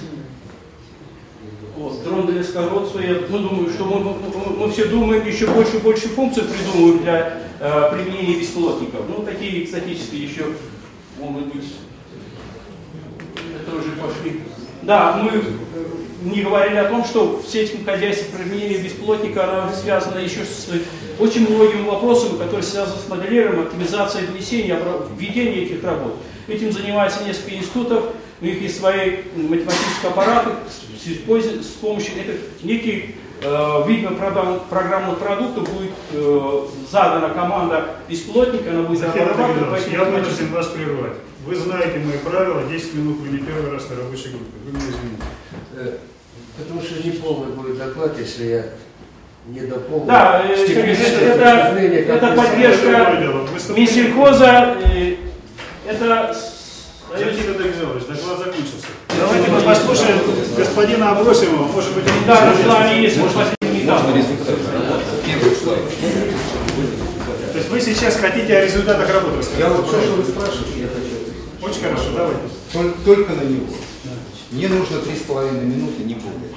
вот, 1.79 2.03
дрон 2.03 2.27
для 2.27 2.43
скородства. 2.43 3.01
Я 3.01 3.17
ну, 3.29 3.39
думаю, 3.39 3.71
что 3.71 3.85
мы, 3.85 4.01
мы- 4.01 4.57
мы 4.67 4.73
все 4.73 4.87
думаем, 4.87 5.27
еще 5.27 5.47
больше 5.47 5.77
и 5.77 5.81
больше 5.81 6.09
функций 6.09 6.43
придумываем 6.43 7.03
для 7.03 7.43
э, 7.61 7.91
применения 7.93 8.39
беспилотников. 8.39 9.03
Ну, 9.09 9.23
такие 9.25 9.65
экзотические 9.65 10.25
еще 10.25 10.47
могут 11.21 11.55
быть. 11.55 11.75
Это 13.35 13.77
уже 13.77 13.91
пошли. 13.93 14.41
Да, 14.83 15.17
мы 15.23 15.43
не 16.23 16.43
говорили 16.43 16.77
о 16.77 16.89
том, 16.89 17.05
что 17.05 17.41
в 17.45 17.49
сельском 17.49 17.85
хозяйстве 17.85 18.27
применение 18.37 18.79
бесплотника 18.79 19.63
оно 19.65 19.73
связано 19.73 20.19
еще 20.19 20.41
с 20.45 20.69
очень 21.19 21.49
многими 21.49 21.83
вопросами, 21.87 22.39
которые 22.39 22.63
связаны 22.63 22.97
с 23.05 23.09
моделированием, 23.09 23.67
оптимизацией 23.67 24.27
внесения, 24.27 24.79
введения 25.17 25.65
этих 25.65 25.85
работ. 25.85 26.17
Этим 26.49 26.73
занимается 26.73 27.25
несколько 27.25 27.55
институтов, 27.57 28.05
у 28.41 28.45
них 28.45 28.61
есть 28.63 28.79
свои 28.79 29.19
математические 29.35 30.11
аппараты, 30.11 30.51
с, 30.69 31.65
с 31.65 31.73
помощью 31.81 32.13
этих 32.21 32.63
неких 32.63 33.05
э, 33.43 33.83
видно 33.87 34.11
программных 34.71 35.19
продуктов 35.19 35.73
будет 35.73 35.91
э, 36.13 36.67
задана 36.91 37.31
команда 37.31 37.97
бесплотника, 38.09 38.71
она 38.71 38.83
будет 38.83 39.01
этим 39.03 39.93
я 39.93 40.05
вынужден 40.05 40.53
вас 40.53 40.67
прервать. 40.69 41.13
Вы 41.45 41.57
знаете 41.57 41.99
мои 41.99 42.19
правила, 42.19 42.63
10 42.71 42.95
минут 42.95 43.19
вы 43.21 43.29
не 43.29 43.39
первый 43.39 43.71
раз 43.73 43.89
на 43.91 43.97
рабочей 43.97 44.29
группе. 44.31 44.53
Вы 44.65 44.71
меня 44.73 44.83
извините. 44.83 45.23
Э, 45.75 45.97
Потому 46.59 46.83
что 46.83 47.03
не 47.07 47.13
полный 47.13 47.53
будет 47.55 47.79
доклад, 47.79 48.19
если 48.19 48.45
я 48.47 48.65
не 49.47 49.61
дополню. 49.61 50.07
Да, 50.07 50.43
э, 50.45 50.57
Сергей, 50.57 50.95
это- 50.95 51.31
это 51.31 51.73
вы 51.73 51.81
поддержка. 52.35 53.17
Минсельхоза, 53.77 54.77
это 55.87 56.37
Никита 57.17 57.53
Александрович, 57.63 58.05
доклад 58.07 58.39
закончился. 58.39 58.87
Давайте 59.19 59.51
мы 59.51 59.61
послушаем 59.63 60.19
господина 60.57 61.13
Абросимова. 61.13 61.65
Может 61.73 61.95
быть, 61.95 62.05
он 62.05 62.27
Да, 62.27 62.55
с 62.55 62.67
нами 62.67 63.01
есть, 63.01 63.17
может, 63.17 63.35
последний 63.35 63.85
этап. 63.87 64.03
То 67.53 67.59
есть 67.59 67.69
вы 67.71 67.81
сейчас 67.81 68.17
хотите 68.17 68.57
о 68.57 68.65
результатах 68.65 69.09
работы 69.13 69.39
рассказать? 69.39 69.61
Я 69.61 69.69
вот 69.71 69.91
то, 69.91 70.01
что 70.01 70.13
вы 70.13 70.23
спрашиваете, 70.23 70.81
я 70.81 70.87
хочу 70.89 71.07
ответить. 71.07 71.35
Очень 71.63 71.83
хорошо, 71.83 72.11
давайте. 72.15 72.41
Тол- 72.73 72.95
Только 73.05 73.33
на 73.33 73.43
него. 73.43 73.67
Мне 74.51 74.69
нужно 74.69 74.99
три 75.01 75.17
с 75.17 75.21
половиной 75.23 75.65
минуты, 75.65 76.03
не 76.05 76.15
более. 76.15 76.51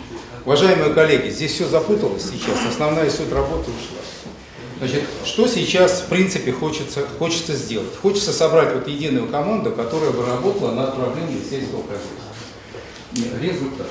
Уважаемые 0.45 0.93
коллеги, 0.93 1.29
здесь 1.29 1.51
все 1.53 1.65
запуталось 1.67 2.23
сейчас, 2.23 2.57
основная 2.69 3.09
суть 3.09 3.31
работы 3.31 3.69
ушла. 3.71 4.00
Значит, 4.81 5.03
что 5.25 5.45
сейчас, 5.45 6.01
в 6.01 6.07
принципе, 6.07 6.51
хочется, 6.51 7.05
хочется 7.19 7.53
сделать? 7.53 7.95
Хочется 8.01 8.33
собрать 8.33 8.73
вот 8.73 8.87
единую 8.87 9.27
команду, 9.27 9.69
которая 9.73 10.09
бы 10.09 10.25
работала 10.25 10.71
над 10.71 10.95
проблемой 10.95 11.39
сельского 11.47 11.83
хозяйства. 11.83 13.39
Результат. 13.39 13.85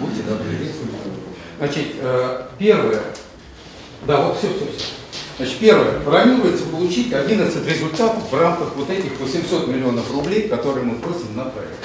Будьте 0.00 0.22
добры, 0.22 0.52
результат. 0.58 1.00
Значит, 1.58 1.86
э, 2.00 2.46
первое. 2.58 3.02
Да, 4.06 4.22
вот 4.22 4.38
все, 4.38 4.48
все, 4.48 4.72
все. 4.74 4.86
Значит, 5.36 5.58
первое. 5.58 6.00
Планируется 6.00 6.64
получить 6.64 7.12
11 7.12 7.68
результатов 7.68 8.22
в 8.30 8.34
рамках 8.40 8.74
вот 8.74 8.88
этих 8.88 9.20
800 9.20 9.68
миллионов 9.68 10.10
рублей, 10.10 10.48
которые 10.48 10.86
мы 10.86 10.94
просим 10.94 11.36
на 11.36 11.44
проект. 11.44 11.76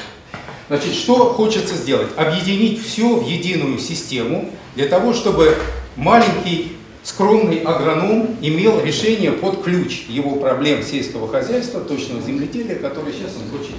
Значит, 0.70 0.94
что 0.94 1.34
хочется 1.34 1.76
сделать? 1.76 2.08
Объединить 2.16 2.82
все 2.82 3.14
в 3.14 3.28
единую 3.28 3.78
систему 3.78 4.54
для 4.78 4.86
того, 4.86 5.12
чтобы 5.12 5.56
маленький 5.96 6.74
скромный 7.02 7.62
агроном 7.62 8.38
имел 8.42 8.80
решение 8.80 9.32
под 9.32 9.64
ключ 9.64 10.04
его 10.08 10.36
проблем 10.36 10.84
сельского 10.84 11.28
хозяйства, 11.28 11.82
точного 11.82 12.22
земледелия, 12.22 12.76
которое 12.76 13.12
сейчас 13.12 13.32
он 13.38 13.58
хочет. 13.58 13.74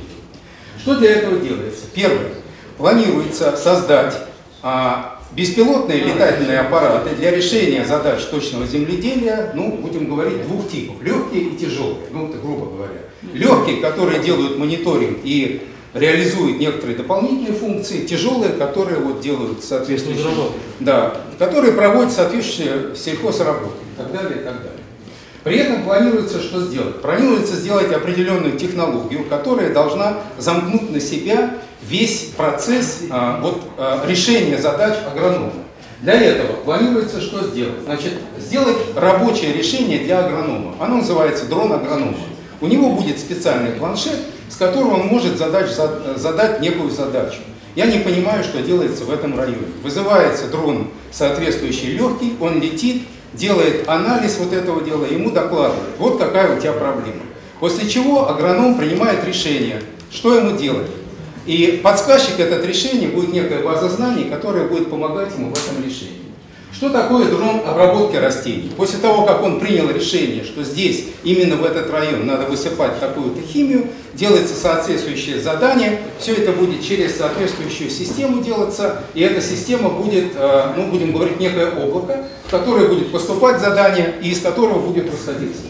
Что 0.80 0.96
для 0.96 1.10
этого 1.12 1.38
делается? 1.38 1.84
Первое. 1.94 2.32
Планируется 2.78 3.56
создать 3.56 4.14
а, 4.60 5.20
беспилотные 5.36 6.00
летательные 6.00 6.60
аппараты 6.60 7.14
для 7.14 7.30
решения 7.30 7.84
задач 7.84 8.24
точного 8.24 8.66
земледелия, 8.66 9.52
ну, 9.54 9.78
будем 9.80 10.10
говорить, 10.10 10.42
двух 10.42 10.68
типов. 10.68 11.00
Легкие 11.00 11.42
и 11.42 11.56
тяжелые, 11.56 12.08
ну, 12.10 12.28
это 12.28 12.38
грубо 12.38 12.66
говоря. 12.66 13.02
Легкие, 13.32 13.76
которые 13.76 14.20
делают 14.20 14.58
мониторинг 14.58 15.18
и 15.22 15.62
реализуют 15.94 16.58
некоторые 16.58 16.96
дополнительные 16.96 17.52
функции, 17.52 18.06
тяжелые, 18.06 18.52
которые 18.52 18.98
вот 18.98 19.20
делают 19.20 19.64
соответствующие, 19.64 20.26
да, 20.80 21.16
которые 21.38 21.72
проводят 21.72 22.12
соответствующие 22.12 22.94
сельхозработы 22.94 23.78
и 23.94 23.98
так 23.98 24.12
далее, 24.12 24.40
и 24.40 24.44
так 24.44 24.56
далее. 24.56 24.72
При 25.44 25.56
этом 25.58 25.82
планируется 25.84 26.40
что 26.40 26.60
сделать? 26.60 27.00
Планируется 27.00 27.54
сделать 27.54 27.92
определенную 27.92 28.58
технологию, 28.58 29.24
которая 29.24 29.72
должна 29.72 30.18
замкнуть 30.36 30.90
на 30.92 31.00
себя 31.00 31.54
весь 31.82 32.32
процесс 32.36 33.04
а, 33.10 33.40
вот, 33.40 33.62
а, 33.78 34.04
решения 34.06 34.58
задач 34.58 34.98
агронома. 35.10 35.52
Для 36.02 36.20
этого 36.20 36.52
планируется 36.64 37.20
что 37.20 37.44
сделать? 37.44 37.82
Значит, 37.84 38.14
сделать 38.38 38.76
рабочее 38.94 39.52
решение 39.52 40.00
для 40.00 40.24
агронома. 40.24 40.74
Оно 40.78 40.98
называется 40.98 41.46
дрон 41.46 41.72
агронома. 41.72 42.16
У 42.60 42.66
него 42.66 42.92
будет 42.92 43.18
специальный 43.18 43.72
планшет, 43.72 44.18
с 44.48 44.56
которого 44.56 44.94
он 44.94 45.06
может 45.06 45.36
задать, 45.38 45.70
задать 46.16 46.60
некую 46.60 46.90
задачу. 46.90 47.38
Я 47.74 47.86
не 47.86 47.98
понимаю, 47.98 48.42
что 48.42 48.62
делается 48.62 49.04
в 49.04 49.10
этом 49.12 49.38
районе. 49.38 49.68
Вызывается 49.82 50.48
дрон 50.48 50.88
соответствующий 51.12 51.92
легкий, 51.96 52.34
он 52.40 52.60
летит, 52.60 53.04
делает 53.34 53.88
анализ 53.88 54.38
вот 54.38 54.52
этого 54.52 54.82
дела, 54.82 55.04
ему 55.04 55.30
докладывает, 55.30 55.90
вот 55.98 56.18
какая 56.18 56.56
у 56.56 56.60
тебя 56.60 56.72
проблема. 56.72 57.22
После 57.60 57.88
чего 57.88 58.28
агроном 58.28 58.76
принимает 58.76 59.24
решение, 59.24 59.82
что 60.10 60.36
ему 60.36 60.56
делать. 60.56 60.88
И 61.46 61.80
подсказчик 61.82 62.38
этот 62.38 62.64
решение 62.64 63.08
будет 63.08 63.32
некая 63.32 63.62
база 63.62 63.88
знаний, 63.88 64.24
которая 64.24 64.68
будет 64.68 64.90
помогать 64.90 65.34
ему 65.36 65.52
в 65.52 65.52
этом 65.52 65.84
решении. 65.84 66.27
Что 66.78 66.90
такое 66.90 67.26
дрон 67.26 67.62
обработки 67.66 68.14
растений? 68.14 68.70
После 68.76 69.00
того, 69.00 69.24
как 69.24 69.42
он 69.42 69.58
принял 69.58 69.90
решение, 69.90 70.44
что 70.44 70.62
здесь, 70.62 71.06
именно 71.24 71.56
в 71.56 71.64
этот 71.64 71.90
район, 71.90 72.24
надо 72.24 72.46
высыпать 72.46 73.00
такую-то 73.00 73.42
химию, 73.42 73.88
делается 74.14 74.54
соответствующее 74.54 75.40
задание, 75.40 75.98
все 76.20 76.34
это 76.34 76.52
будет 76.52 76.84
через 76.84 77.16
соответствующую 77.16 77.90
систему 77.90 78.44
делаться, 78.44 79.02
и 79.14 79.22
эта 79.22 79.40
система 79.40 79.88
будет, 79.88 80.34
э, 80.36 80.72
ну, 80.76 80.86
будем 80.86 81.10
говорить, 81.10 81.40
некое 81.40 81.72
облако, 81.72 82.28
в 82.46 82.50
которое 82.52 82.86
будет 82.86 83.10
поступать 83.10 83.60
задание, 83.60 84.14
и 84.22 84.30
из 84.30 84.40
которого 84.40 84.78
будет 84.78 85.12
расходиться. 85.12 85.62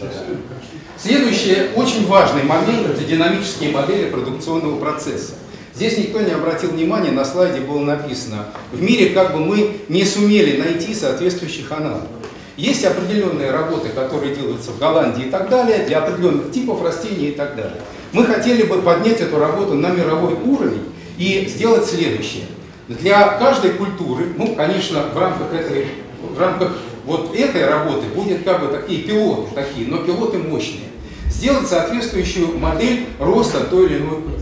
Следующий 0.95 1.71
очень 1.75 2.05
важный 2.05 2.43
момент– 2.43 2.87
это 2.87 3.03
динамические 3.03 3.71
модели 3.71 4.11
продукционного 4.11 4.79
процесса. 4.79 5.33
Здесь 5.79 5.97
никто 5.97 6.19
не 6.19 6.31
обратил 6.31 6.71
внимания, 6.71 7.11
на 7.11 7.23
слайде 7.23 7.61
было 7.61 7.79
написано, 7.79 8.47
в 8.73 8.81
мире 8.81 9.11
как 9.11 9.31
бы 9.31 9.39
мы 9.39 9.77
не 9.87 10.03
сумели 10.03 10.59
найти 10.59 10.93
соответствующих 10.93 11.71
аналогов. 11.71 12.09
Есть 12.57 12.83
определенные 12.83 13.51
работы, 13.51 13.87
которые 13.87 14.35
делаются 14.35 14.71
в 14.71 14.77
Голландии 14.77 15.27
и 15.27 15.29
так 15.29 15.47
далее, 15.47 15.85
для 15.85 15.99
определенных 15.99 16.51
типов 16.51 16.83
растений 16.83 17.29
и 17.29 17.31
так 17.31 17.55
далее. 17.55 17.79
Мы 18.11 18.25
хотели 18.25 18.63
бы 18.63 18.81
поднять 18.81 19.21
эту 19.21 19.39
работу 19.39 19.75
на 19.75 19.87
мировой 19.91 20.33
уровень 20.33 20.83
и 21.17 21.47
сделать 21.47 21.85
следующее. 21.85 22.47
Для 22.89 23.37
каждой 23.37 23.71
культуры, 23.71 24.25
ну, 24.35 24.55
конечно, 24.55 25.03
в 25.13 25.17
рамках 25.17 25.53
этой, 25.53 25.85
в 26.21 26.37
рамках 26.37 26.73
вот 27.05 27.33
этой 27.33 27.65
работы 27.65 28.05
будет 28.13 28.43
как 28.43 28.59
бы 28.59 28.67
такие 28.67 29.03
пилоты, 29.03 29.55
такие, 29.55 29.87
но 29.87 29.99
пилоты 29.99 30.39
мощные. 30.39 30.89
Сделать 31.29 31.69
соответствующую 31.69 32.57
модель 32.57 33.05
роста 33.17 33.61
той 33.61 33.85
или 33.85 33.99
иной 33.99 34.21
культуры. 34.23 34.39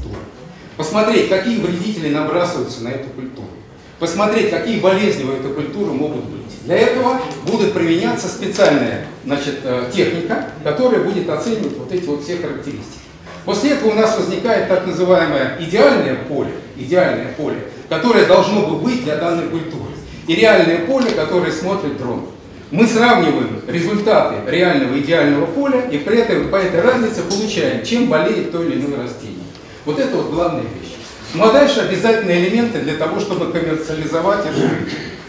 Посмотреть, 0.78 1.30
какие 1.30 1.60
вредители 1.60 2.14
набрасываются 2.14 2.84
на 2.84 2.90
эту 2.90 3.10
культуру. 3.10 3.48
Посмотреть, 4.00 4.52
какие 4.52 4.80
болезни 4.80 5.24
у 5.24 5.32
этой 5.32 5.52
культуры 5.52 5.92
могут 5.92 6.26
быть. 6.26 6.66
Для 6.66 6.78
этого 6.78 7.20
будет 7.48 7.74
применяться 7.74 8.28
специальная 8.28 9.08
значит, 9.26 9.62
э, 9.64 9.90
техника, 9.92 10.52
которая 10.64 11.02
будет 11.02 11.28
оценивать 11.30 11.78
вот 11.78 11.92
эти 11.92 12.06
вот 12.06 12.24
все 12.24 12.38
характеристики. 12.38 13.00
После 13.44 13.72
этого 13.72 13.92
у 13.92 13.94
нас 13.96 14.16
возникает 14.18 14.68
так 14.68 14.86
называемое 14.86 15.58
идеальное 15.60 16.16
поле, 16.28 16.52
идеальное 16.76 17.34
поле, 17.36 17.58
которое 17.90 18.26
должно 18.26 18.68
бы 18.68 18.76
быть 18.76 19.04
для 19.04 19.16
данной 19.16 19.48
культуры. 19.48 19.90
И 20.28 20.36
реальное 20.36 20.80
поле, 20.80 21.10
которое 21.12 21.52
смотрит 21.52 21.98
дрон. 21.98 22.28
Мы 22.70 22.86
сравниваем 22.86 23.62
результаты 23.66 24.52
реального 24.52 25.00
идеального 25.00 25.46
поля 25.46 25.80
и 25.90 25.98
при 25.98 26.20
этом 26.20 26.50
по 26.50 26.58
этой 26.58 26.82
разнице 26.82 27.22
получаем, 27.24 27.84
чем 27.84 28.10
болеет 28.10 28.52
то 28.52 28.62
или 28.62 28.80
иное 28.80 29.04
растение. 29.04 29.47
Вот 29.88 30.00
это 30.00 30.18
вот 30.18 30.32
главная 30.32 30.64
вещь. 30.64 30.96
Ну 31.34 31.46
а 31.46 31.54
дальше 31.54 31.80
обязательные 31.80 32.46
элементы 32.46 32.80
для 32.80 32.96
того, 32.96 33.22
чтобы 33.22 33.54
коммерциализовать 33.54 34.42
это. 34.46 34.70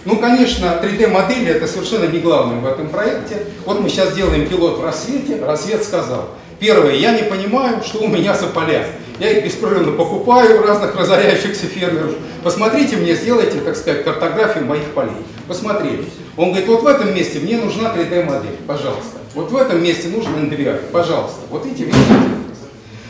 Ну, 0.04 0.16
конечно, 0.16 0.80
3D-модели 0.82 1.46
это 1.46 1.68
совершенно 1.68 2.06
не 2.06 2.18
главное 2.18 2.58
в 2.58 2.66
этом 2.66 2.88
проекте. 2.88 3.44
Вот 3.64 3.80
мы 3.80 3.88
сейчас 3.88 4.14
делаем 4.14 4.48
пилот 4.48 4.78
в 4.78 4.84
рассвете. 4.84 5.40
Рассвет 5.44 5.84
сказал, 5.84 6.30
первое, 6.58 6.94
я 6.94 7.12
не 7.12 7.22
понимаю, 7.22 7.84
что 7.84 8.00
у 8.00 8.08
меня 8.08 8.34
за 8.34 8.48
поля. 8.48 8.84
Я 9.20 9.30
их 9.30 9.44
беспрерывно 9.44 9.92
покупаю 9.92 10.60
у 10.60 10.66
разных 10.66 10.96
разоряющихся 10.96 11.66
фермеров. 11.66 12.14
Посмотрите 12.42 12.96
мне, 12.96 13.14
сделайте, 13.14 13.60
так 13.60 13.76
сказать, 13.76 14.02
картографию 14.02 14.64
моих 14.64 14.86
полей. 14.86 15.12
Посмотрели. 15.46 16.04
Он 16.36 16.48
говорит, 16.48 16.66
вот 16.66 16.82
в 16.82 16.86
этом 16.88 17.14
месте 17.14 17.38
мне 17.38 17.58
нужна 17.58 17.94
3D-модель, 17.94 18.56
пожалуйста. 18.66 19.18
Вот 19.34 19.52
в 19.52 19.56
этом 19.56 19.80
месте 19.80 20.08
нужен 20.08 20.32
NDVI, 20.34 20.90
пожалуйста. 20.90 21.42
Вот 21.48 21.64
эти 21.64 21.82
вещи 21.82 22.37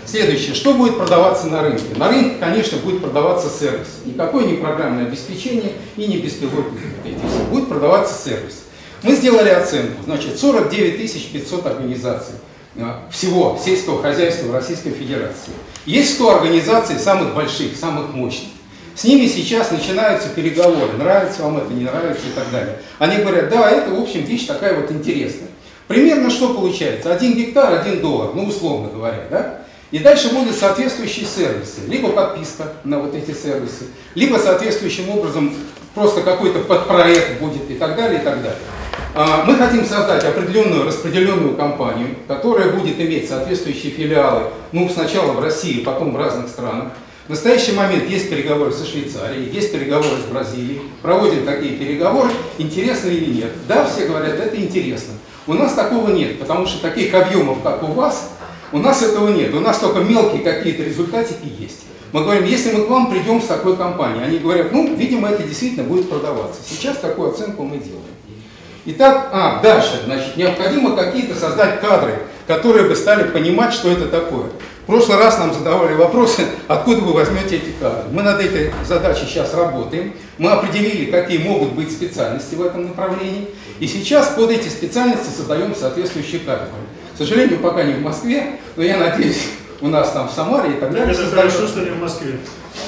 Следующее. 0.08 0.54
Что 0.54 0.72
будет 0.72 0.96
продаваться 0.96 1.48
на 1.48 1.60
рынке? 1.60 1.84
На 1.96 2.08
рынке, 2.08 2.36
конечно, 2.40 2.78
будет 2.78 3.02
продаваться 3.02 3.50
сервис. 3.50 3.88
Никакое 4.06 4.46
не 4.46 4.54
программное 4.54 5.06
обеспечение 5.06 5.72
и 5.98 6.06
не 6.06 6.16
беспилотники. 6.16 6.80
Будет 7.50 7.68
продаваться 7.68 8.14
сервис. 8.14 8.64
Мы 9.02 9.14
сделали 9.14 9.50
оценку. 9.50 10.02
Значит, 10.04 10.38
49 10.38 11.32
500 11.32 11.66
организаций 11.66 12.34
а, 12.78 13.06
всего 13.10 13.60
сельского 13.62 14.00
хозяйства 14.00 14.46
в 14.46 14.54
Российской 14.54 14.92
Федерации. 14.92 15.52
Есть 15.84 16.14
100 16.14 16.36
организаций 16.36 16.98
самых 16.98 17.34
больших, 17.34 17.76
самых 17.76 18.14
мощных. 18.14 18.48
С 18.94 19.04
ними 19.04 19.26
сейчас 19.26 19.70
начинаются 19.70 20.30
переговоры, 20.30 20.94
нравится 20.96 21.42
вам 21.42 21.58
это, 21.58 21.72
не 21.72 21.84
нравится 21.84 22.26
и 22.26 22.34
так 22.34 22.50
далее. 22.50 22.80
Они 22.98 23.18
говорят, 23.18 23.50
да, 23.50 23.70
это, 23.70 23.90
в 23.90 24.00
общем, 24.00 24.22
вещь 24.24 24.46
такая 24.46 24.80
вот 24.80 24.90
интересная. 24.90 25.48
Примерно 25.86 26.30
что 26.30 26.54
получается? 26.54 27.12
Один 27.12 27.34
гектар, 27.34 27.80
один 27.80 28.00
доллар, 28.00 28.30
ну, 28.34 28.46
условно 28.46 28.88
говоря, 28.88 29.24
да? 29.30 29.57
И 29.90 30.00
дальше 30.00 30.34
будут 30.34 30.54
соответствующие 30.54 31.24
сервисы, 31.24 31.80
либо 31.88 32.10
подписка 32.10 32.72
на 32.84 32.98
вот 32.98 33.14
эти 33.14 33.30
сервисы, 33.30 33.86
либо 34.14 34.36
соответствующим 34.36 35.08
образом 35.08 35.54
просто 35.94 36.20
какой-то 36.20 36.58
подпроект 36.60 37.40
будет 37.40 37.70
и 37.70 37.74
так 37.74 37.96
далее, 37.96 38.20
и 38.20 38.24
так 38.24 38.42
далее. 38.42 38.58
А, 39.14 39.44
мы 39.44 39.56
хотим 39.56 39.86
создать 39.86 40.22
определенную 40.24 40.86
распределенную 40.86 41.56
компанию, 41.56 42.16
которая 42.28 42.70
будет 42.72 43.00
иметь 43.00 43.30
соответствующие 43.30 43.90
филиалы, 43.90 44.50
ну, 44.72 44.88
сначала 44.90 45.32
в 45.32 45.40
России, 45.40 45.82
потом 45.82 46.12
в 46.12 46.16
разных 46.18 46.48
странах. 46.48 46.92
В 47.26 47.30
настоящий 47.30 47.72
момент 47.72 48.08
есть 48.08 48.28
переговоры 48.28 48.72
со 48.72 48.86
Швейцарией, 48.86 49.50
есть 49.50 49.72
переговоры 49.72 50.16
с 50.16 50.30
Бразилией, 50.30 50.82
проводим 51.02 51.46
такие 51.46 51.76
переговоры, 51.76 52.30
интересно 52.58 53.08
или 53.08 53.40
нет. 53.40 53.52
Да, 53.66 53.86
все 53.86 54.06
говорят, 54.06 54.38
это 54.38 54.56
интересно. 54.56 55.14
У 55.46 55.54
нас 55.54 55.72
такого 55.72 56.10
нет, 56.10 56.38
потому 56.38 56.66
что 56.66 56.80
таких 56.82 57.14
объемов, 57.14 57.62
как 57.62 57.82
у 57.82 57.86
вас, 57.86 58.30
у 58.72 58.78
нас 58.78 59.02
этого 59.02 59.28
нет, 59.28 59.54
у 59.54 59.60
нас 59.60 59.78
только 59.78 60.00
мелкие 60.00 60.42
какие-то 60.42 60.82
результатики 60.82 61.46
есть. 61.58 61.84
Мы 62.12 62.22
говорим, 62.22 62.44
если 62.44 62.72
мы 62.72 62.84
к 62.84 62.88
вам 62.88 63.10
придем 63.10 63.40
с 63.40 63.46
такой 63.46 63.76
компанией, 63.76 64.24
они 64.24 64.38
говорят, 64.38 64.72
ну, 64.72 64.94
видимо, 64.94 65.28
это 65.28 65.42
действительно 65.42 65.84
будет 65.84 66.08
продаваться. 66.08 66.60
Сейчас 66.66 66.96
такую 66.98 67.30
оценку 67.30 67.64
мы 67.64 67.76
делаем. 67.78 68.02
Итак, 68.86 69.28
а, 69.32 69.60
дальше, 69.62 70.00
значит, 70.06 70.36
необходимо 70.38 70.96
какие-то 70.96 71.34
создать 71.34 71.80
кадры, 71.82 72.20
которые 72.46 72.88
бы 72.88 72.96
стали 72.96 73.24
понимать, 73.24 73.74
что 73.74 73.90
это 73.90 74.06
такое. 74.06 74.46
прошлый 74.86 75.18
раз 75.18 75.38
нам 75.38 75.52
задавали 75.52 75.92
вопросы, 75.92 76.46
откуда 76.66 77.02
вы 77.02 77.12
возьмете 77.12 77.56
эти 77.56 77.72
кадры. 77.78 78.04
Мы 78.10 78.22
над 78.22 78.40
этой 78.40 78.72
задачей 78.86 79.26
сейчас 79.26 79.52
работаем. 79.52 80.14
Мы 80.38 80.50
определили, 80.50 81.10
какие 81.10 81.36
могут 81.36 81.72
быть 81.72 81.92
специальности 81.92 82.54
в 82.54 82.62
этом 82.62 82.86
направлении. 82.88 83.48
И 83.80 83.86
сейчас 83.86 84.28
под 84.28 84.50
эти 84.50 84.68
специальности 84.68 85.28
создаем 85.36 85.74
соответствующие 85.74 86.40
кадры. 86.40 86.68
К 87.18 87.22
сожалению, 87.22 87.58
пока 87.58 87.82
не 87.82 87.94
в 87.94 88.00
Москве, 88.00 88.60
но 88.76 88.84
я 88.84 88.96
надеюсь, 88.96 89.48
у 89.80 89.88
нас 89.88 90.12
там 90.12 90.28
в 90.28 90.32
Самаре 90.32 90.74
и 90.74 90.74
так 90.74 90.92
далее. 90.92 91.10
это 91.10 91.22
создаем. 91.24 91.50
хорошо, 91.50 91.66
что 91.66 91.80
не 91.80 91.90
в 91.90 92.00
Москве. 92.00 92.38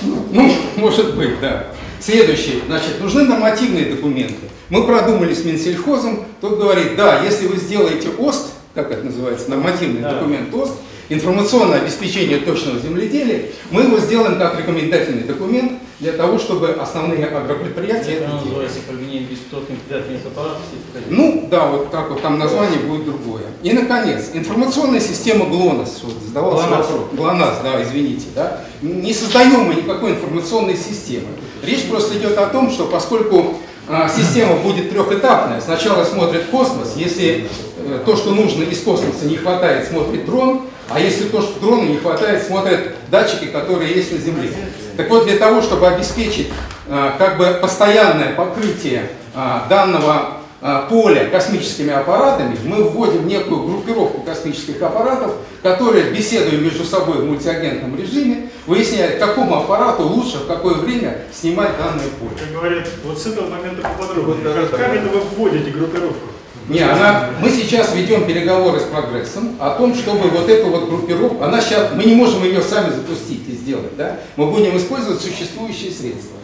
Ну, 0.03 0.53
может 0.77 1.16
быть, 1.16 1.40
да. 1.40 1.66
Следующее, 1.99 2.61
значит, 2.69 3.01
нужны 3.01 3.25
нормативные 3.25 3.87
документы. 3.87 4.37
Мы 4.69 4.85
продумали 4.87 5.35
с 5.35 5.45
Минсельхозом, 5.45 6.27
тот 6.40 6.61
говорит, 6.61 6.95
да, 6.95 7.25
если 7.25 7.49
вы 7.49 7.57
сделаете 7.57 8.09
ОСТ, 8.21 8.53
как 8.73 8.93
это 8.93 9.05
называется, 9.05 9.51
нормативный 9.51 10.01
Да. 10.01 10.12
документ 10.12 10.55
ОСТ, 10.55 10.75
информационное 11.11 11.83
обеспечение 11.83 12.38
точного 12.38 12.79
земледелия, 12.79 13.46
мы 13.70 13.83
его 13.83 13.99
сделаем 13.99 14.38
как 14.38 14.59
рекомендательный 14.59 15.25
документ 15.25 15.73
для 15.99 16.12
того, 16.12 16.38
чтобы 16.38 16.68
основные 16.68 17.27
агропредприятия 17.27 18.14
Это 18.14 18.29
называется 18.29 18.79
применение 18.88 19.25
беспилотных 19.25 19.79
летательных 19.87 20.25
аппаратов. 20.25 20.62
Ну, 21.11 21.49
да, 21.51 21.66
вот 21.66 21.90
так 21.90 22.09
вот 22.11 22.23
там 22.23 22.38
название 22.38 22.79
будет 22.79 23.05
другое. 23.05 23.42
И, 23.62 23.73
наконец, 23.73 24.31
информационная 24.33 25.01
система 25.01 25.44
ГЛОНАСС. 25.46 26.01
Вот 26.05 26.14
задавался 26.27 26.68
ГЛОНАСС. 26.68 26.87
вопрос. 26.90 27.09
ГЛОНАСС, 27.12 27.57
да, 27.62 27.83
извините, 27.83 28.27
да. 28.35 28.64
Не 28.81 29.12
создаем 29.12 29.64
мы 29.64 29.75
никакой 29.75 30.12
информационной 30.12 30.77
системы. 30.77 31.27
Речь 31.62 31.85
просто 31.85 32.16
идет 32.16 32.38
о 32.38 32.46
том, 32.46 32.70
что 32.70 32.87
поскольку 32.87 33.57
а, 33.87 34.09
система 34.09 34.57
будет 34.57 34.90
трехэтапная, 34.90 35.61
сначала 35.61 36.05
смотрит 36.05 36.46
космос, 36.46 36.94
если 36.96 37.49
э, 37.77 37.99
то, 38.07 38.16
что 38.16 38.31
нужно 38.31 38.62
из 38.62 38.81
космоса 38.81 39.27
не 39.27 39.37
хватает, 39.37 39.88
смотрит 39.88 40.25
дрон, 40.25 40.69
а 40.90 40.98
если 40.98 41.29
то, 41.29 41.40
что 41.40 41.61
дрону 41.61 41.85
не 41.85 41.98
хватает, 41.98 42.42
смотрят 42.42 42.94
датчики, 43.11 43.46
которые 43.46 43.94
есть 43.94 44.12
на 44.12 44.18
Земле. 44.18 44.50
Так 44.96 45.09
вот, 45.09 45.24
для 45.24 45.38
того, 45.38 45.62
чтобы 45.62 45.87
обеспечить 45.87 46.53
а, 46.88 47.14
как 47.16 47.38
бы 47.38 47.59
постоянное 47.62 48.35
покрытие 48.35 49.09
а, 49.35 49.66
данного 49.68 50.40
а, 50.61 50.87
поля 50.88 51.31
космическими 51.31 51.92
аппаратами, 51.92 52.57
мы 52.64 52.83
вводим 52.83 53.26
некую 53.29 53.62
группировку 53.62 54.22
космических 54.22 54.83
аппаратов, 54.83 55.37
которые, 55.62 56.11
беседуя 56.11 56.59
между 56.59 56.85
собой 56.85 57.18
в 57.18 57.24
мультиагентном 57.24 57.96
режиме, 57.96 58.50
выясняют, 58.66 59.18
какому 59.20 59.57
аппарату 59.57 60.03
лучше 60.03 60.38
в 60.38 60.46
какое 60.46 60.74
время 60.74 61.18
снимать 61.33 61.79
данное 61.79 62.09
поле. 62.18 62.33
Как 62.38 62.53
говорят, 62.53 62.88
вот 63.05 63.16
с 63.16 63.26
этого 63.26 63.48
момента 63.48 63.83
поподробнее. 63.83 64.53
Как, 64.53 64.70
как 64.70 64.94
это 64.94 65.09
вы 65.09 65.20
вводите 65.20 65.70
группировку? 65.70 66.30
Не, 66.70 66.80
она, 66.80 67.30
мы 67.40 67.50
сейчас 67.50 67.94
ведем 67.94 68.26
переговоры 68.26 68.78
с 68.78 68.85
прогрессом 68.85 69.56
о 69.59 69.70
том, 69.70 69.94
чтобы 69.94 70.28
вот 70.28 70.48
эту 70.48 70.68
вот 70.68 70.88
группировку, 70.88 71.42
она 71.42 71.61
сейчас, 71.61 71.92
мы 71.94 72.04
не 72.04 72.14
можем 72.14 72.44
ее 72.44 72.62
сами 72.62 72.90
запустить 72.90 73.48
и 73.48 73.52
сделать, 73.52 73.96
да? 73.96 74.18
Мы 74.37 74.46
будем 74.46 74.76
использовать 74.76 75.20
существующие 75.20 75.90
средства. 75.90 76.37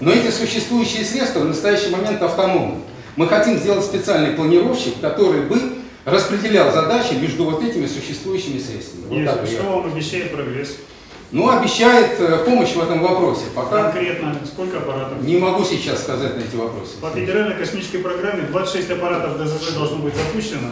Но 0.00 0.12
эти 0.12 0.30
существующие 0.30 1.04
средства 1.04 1.40
в 1.40 1.44
настоящий 1.46 1.90
момент 1.90 2.22
автономны. 2.22 2.76
Мы 3.16 3.26
хотим 3.26 3.58
сделать 3.58 3.84
специальный 3.84 4.34
планировщик, 4.34 5.00
который 5.00 5.42
бы 5.42 5.58
распределял 6.04 6.72
задачи 6.72 7.14
между 7.14 7.44
вот 7.44 7.62
этими 7.62 7.86
существующими 7.86 8.58
средствами. 8.58 9.04
Вот 9.08 9.18
я. 9.18 9.46
что 9.46 9.62
вам 9.64 9.92
обещает 9.92 10.32
прогресс? 10.32 10.76
Ну, 11.32 11.48
обещает 11.48 12.18
э, 12.18 12.44
помощь 12.44 12.74
в 12.74 12.82
этом 12.82 13.02
вопросе. 13.02 13.44
Пока 13.54 13.84
Конкретно, 13.84 14.34
сколько 14.44 14.78
аппаратов? 14.78 15.22
не 15.22 15.36
могу 15.38 15.64
сейчас 15.64 16.02
сказать 16.02 16.36
на 16.36 16.40
эти 16.40 16.56
вопросы. 16.56 16.96
По 17.00 17.10
федеральной 17.10 17.54
космической 17.56 17.98
программе 17.98 18.42
26 18.50 18.90
аппаратов 18.90 19.38
ДЗЗ 19.38 19.74
должно 19.74 19.98
быть 19.98 20.14
запущено 20.16 20.70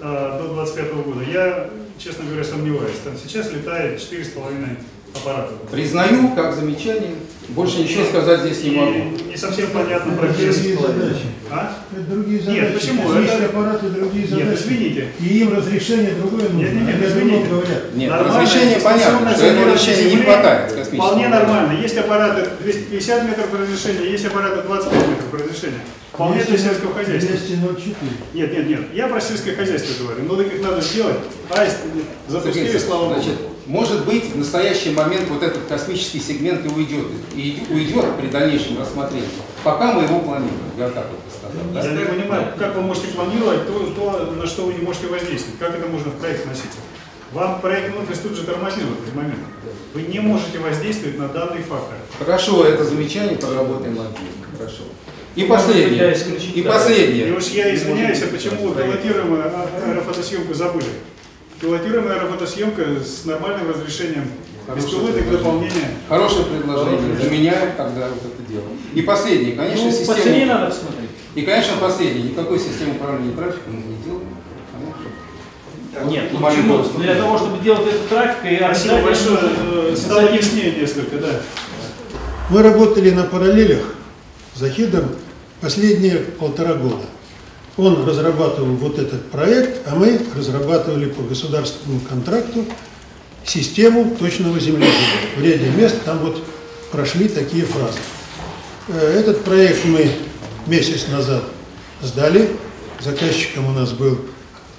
э, 0.00 0.38
до 0.42 0.48
2025 0.54 0.94
года. 1.06 1.24
Я, 1.24 1.70
честно 1.98 2.26
говоря, 2.26 2.44
сомневаюсь. 2.44 2.96
Там 3.04 3.14
сейчас 3.16 3.50
летает 3.52 3.98
4,5 3.98 4.76
аппаратов. 5.14 5.54
Признаю, 5.70 6.28
как 6.34 6.54
замечание. 6.54 7.14
Больше 7.50 7.78
ничего 7.78 8.04
сказать 8.04 8.40
здесь 8.40 8.64
не 8.64 8.70
могу. 8.72 8.98
Не 9.28 9.36
совсем 9.36 9.70
понятно 9.70 10.12
прогресс. 10.16 10.56
Другие 10.56 10.76
задачи. 10.78 11.26
А? 11.50 11.76
Это 11.92 12.02
другие 12.10 12.40
задачи. 12.40 12.60
Нет, 12.60 12.74
почему? 12.74 13.02
Космические 13.02 13.38
Это- 13.38 13.46
аппараты 13.46 13.86
другие 13.88 14.22
Нет, 14.26 14.30
задачи. 14.30 14.58
извините. 14.60 15.08
И 15.20 15.24
им 15.38 15.56
разрешение 15.56 16.14
другое 16.14 16.48
нужно. 16.48 16.58
Нет, 16.58 16.74
нет, 16.74 16.86
нет, 17.00 17.08
извините. 17.10 17.46
говорят. 17.48 17.94
Нет, 17.94 18.10
Нормально, 18.10 18.40
разрешение 18.40 18.80
понятно, 18.80 19.30
что 19.32 19.46
этого 19.46 19.60
замеры 19.60 19.72
решения 19.74 20.10
не 20.16 20.22
хватает. 20.22 20.86
Вполне 20.86 21.28
нормально. 21.28 21.80
Есть 21.80 21.96
аппараты 21.96 22.50
250 22.62 23.24
метров 23.28 23.46
разрешения, 23.60 24.10
есть 24.10 24.24
аппараты 24.26 24.62
25 24.62 25.08
метров 25.08 25.34
разрешения. 25.34 25.80
Вполне 26.12 26.42
для 26.42 26.58
сельского 26.58 26.94
хозяйства. 26.94 27.36
204. 27.36 27.94
Нет, 28.34 28.52
нет, 28.52 28.68
нет. 28.68 28.80
Я 28.94 29.06
про 29.06 29.20
сельское 29.20 29.54
хозяйство 29.54 30.02
говорю. 30.02 30.24
Но 30.24 30.34
так 30.36 30.52
их 30.52 30.62
надо 30.62 30.80
сделать. 30.80 31.18
Аист 31.50 31.76
запустили, 32.26 32.76
слава 32.78 33.14
богу. 33.14 33.22
Может 33.66 34.06
быть, 34.06 34.32
в 34.32 34.38
настоящий 34.38 34.90
момент 34.90 35.28
вот 35.28 35.42
этот 35.42 35.66
космический 35.66 36.20
сегмент 36.20 36.64
и 36.64 36.68
уйдет, 36.68 37.06
и 37.34 37.64
уйдет 37.70 38.04
при 38.20 38.28
дальнейшем 38.28 38.78
рассмотрении. 38.78 39.28
Пока 39.64 39.92
мы 39.92 40.04
его 40.04 40.20
планируем, 40.20 40.54
я 40.78 40.88
так 40.90 41.06
вот 41.10 41.20
сказал. 41.32 41.72
да. 41.74 41.82
Я 41.82 41.92
не 41.92 42.04
понимаю, 42.04 42.52
как 42.58 42.76
вы 42.76 42.82
можете 42.82 43.08
планировать 43.08 43.66
то, 43.66 43.86
то, 43.90 44.32
на 44.32 44.46
что 44.46 44.66
вы 44.66 44.74
не 44.74 44.82
можете 44.82 45.08
воздействовать. 45.08 45.58
Как 45.58 45.76
это 45.76 45.88
можно 45.88 46.10
в 46.10 46.16
проект 46.16 46.46
носить? 46.46 46.70
Вам 47.32 47.60
проект 47.60 47.96
офис 47.98 48.20
тут 48.20 48.36
же 48.36 48.44
тормозил 48.44 48.86
в 48.86 49.02
этот 49.02 49.14
момент. 49.14 49.40
Вы 49.94 50.02
не 50.02 50.20
можете 50.20 50.60
воздействовать 50.60 51.18
на 51.18 51.28
данный 51.28 51.62
фактор. 51.62 51.96
Хорошо, 52.18 52.64
это 52.64 52.84
замечание 52.84 53.36
проработаем 53.36 53.94
отдельно. 53.94 54.46
Хорошо. 54.56 54.82
И 55.34 55.44
последнее. 55.44 55.94
И 55.94 55.98
да. 55.98 56.60
И 56.60 56.62
последнее. 56.62 57.36
уж 57.36 57.48
я 57.48 57.74
извиняюсь, 57.74 58.22
а 58.22 58.28
почему 58.28 58.68
вы 58.68 58.82
пилотируемую 58.82 59.44
аэрофотосъемку 59.44 60.54
забыли? 60.54 60.86
Пилотируемая 61.60 62.16
аэрофотосъемка 62.20 62.82
с 63.02 63.24
нормальным 63.24 63.70
разрешением, 63.70 64.30
предложение. 64.66 65.22
дополнения. 65.30 65.90
Хорошее 66.08 66.44
предложение. 66.46 67.16
Заменяем 67.16 67.72
тогда 67.76 68.08
вот 68.08 68.18
это 68.32 68.52
дело. 68.52 68.64
И 68.94 69.02
последнее, 69.02 69.54
конечно, 69.56 69.84
Ну, 69.84 69.90
по 69.90 70.14
система. 70.14 70.46
надо 70.46 70.66
посмотреть. 70.66 71.10
И, 71.34 71.42
конечно, 71.42 71.76
последнее. 71.80 72.30
Никакой 72.30 72.58
системы 72.58 72.92
управления 72.96 73.32
трафиком 73.32 73.74
мы 73.74 73.82
не 73.82 74.02
делаем. 74.04 74.26
Нет, 76.10 76.24
ну 76.30 76.40
почему? 76.40 76.82
Для 76.98 77.14
того, 77.14 77.38
чтобы 77.38 77.62
делать 77.64 77.86
этот 77.88 78.08
трафик 78.08 78.44
и 78.44 78.56
Спасибо 78.58 79.02
большое. 79.02 79.38
Э, 79.72 79.94
Стало 79.96 80.34
яснее 80.34 80.72
несколько, 80.72 81.16
да. 81.16 81.40
Мы 82.50 82.62
работали 82.62 83.10
на 83.10 83.22
параллелях 83.24 83.94
с 84.54 84.60
Захидом 84.60 85.08
последние 85.62 86.16
полтора 86.18 86.74
года. 86.74 87.04
Он 87.76 88.06
разрабатывал 88.06 88.74
вот 88.76 88.98
этот 88.98 89.30
проект, 89.30 89.86
а 89.86 89.94
мы 89.94 90.18
разрабатывали 90.34 91.06
по 91.06 91.22
государственному 91.22 92.00
контракту 92.00 92.64
систему 93.44 94.16
точного 94.18 94.58
земледелия. 94.58 94.92
В 95.36 95.42
ряде 95.42 95.68
мест 95.70 95.96
там 96.04 96.18
вот 96.18 96.42
прошли 96.90 97.28
такие 97.28 97.64
фразы. 97.64 97.98
Э, 98.88 99.18
Этот 99.20 99.44
проект 99.44 99.84
мы 99.84 100.10
месяц 100.66 101.08
назад 101.08 101.44
сдали. 102.02 102.48
Заказчиком 103.00 103.66
у 103.68 103.72
нас 103.72 103.92
был 103.92 104.18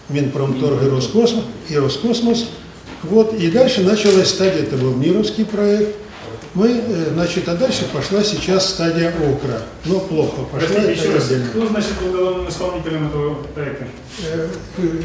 Минпромторг 0.10 0.82
и 0.82 0.88
Роскосмос. 0.88 1.44
И 1.70 1.78
Роскосмос. 1.78 2.48
Вот, 3.04 3.34
и 3.34 3.52
дальше 3.52 3.84
началась 3.84 4.30
стадия, 4.30 4.64
это 4.64 4.76
был 4.76 4.92
Мировский 4.96 5.46
проект. 5.46 5.96
Мы, 6.58 6.70
э, 6.70 7.12
значит, 7.13 7.48
а 7.50 7.56
дальше 7.56 7.86
пошла 7.93 8.24
сейчас 8.24 8.72
стадия 8.72 9.10
ОКРА. 9.10 9.62
Но 9.86 10.00
плохо 10.00 10.41
пошла. 10.52 10.67
Простите, 10.67 10.82
это 10.82 10.91
еще 10.91 11.13
раз. 11.13 11.32
Кто 11.52 11.67
значит 11.67 11.91
был 12.02 12.12
главным 12.17 12.50
исполнителем 12.50 13.10
этого 13.10 13.43
проекта? 13.43 13.86
Э, 14.26 14.48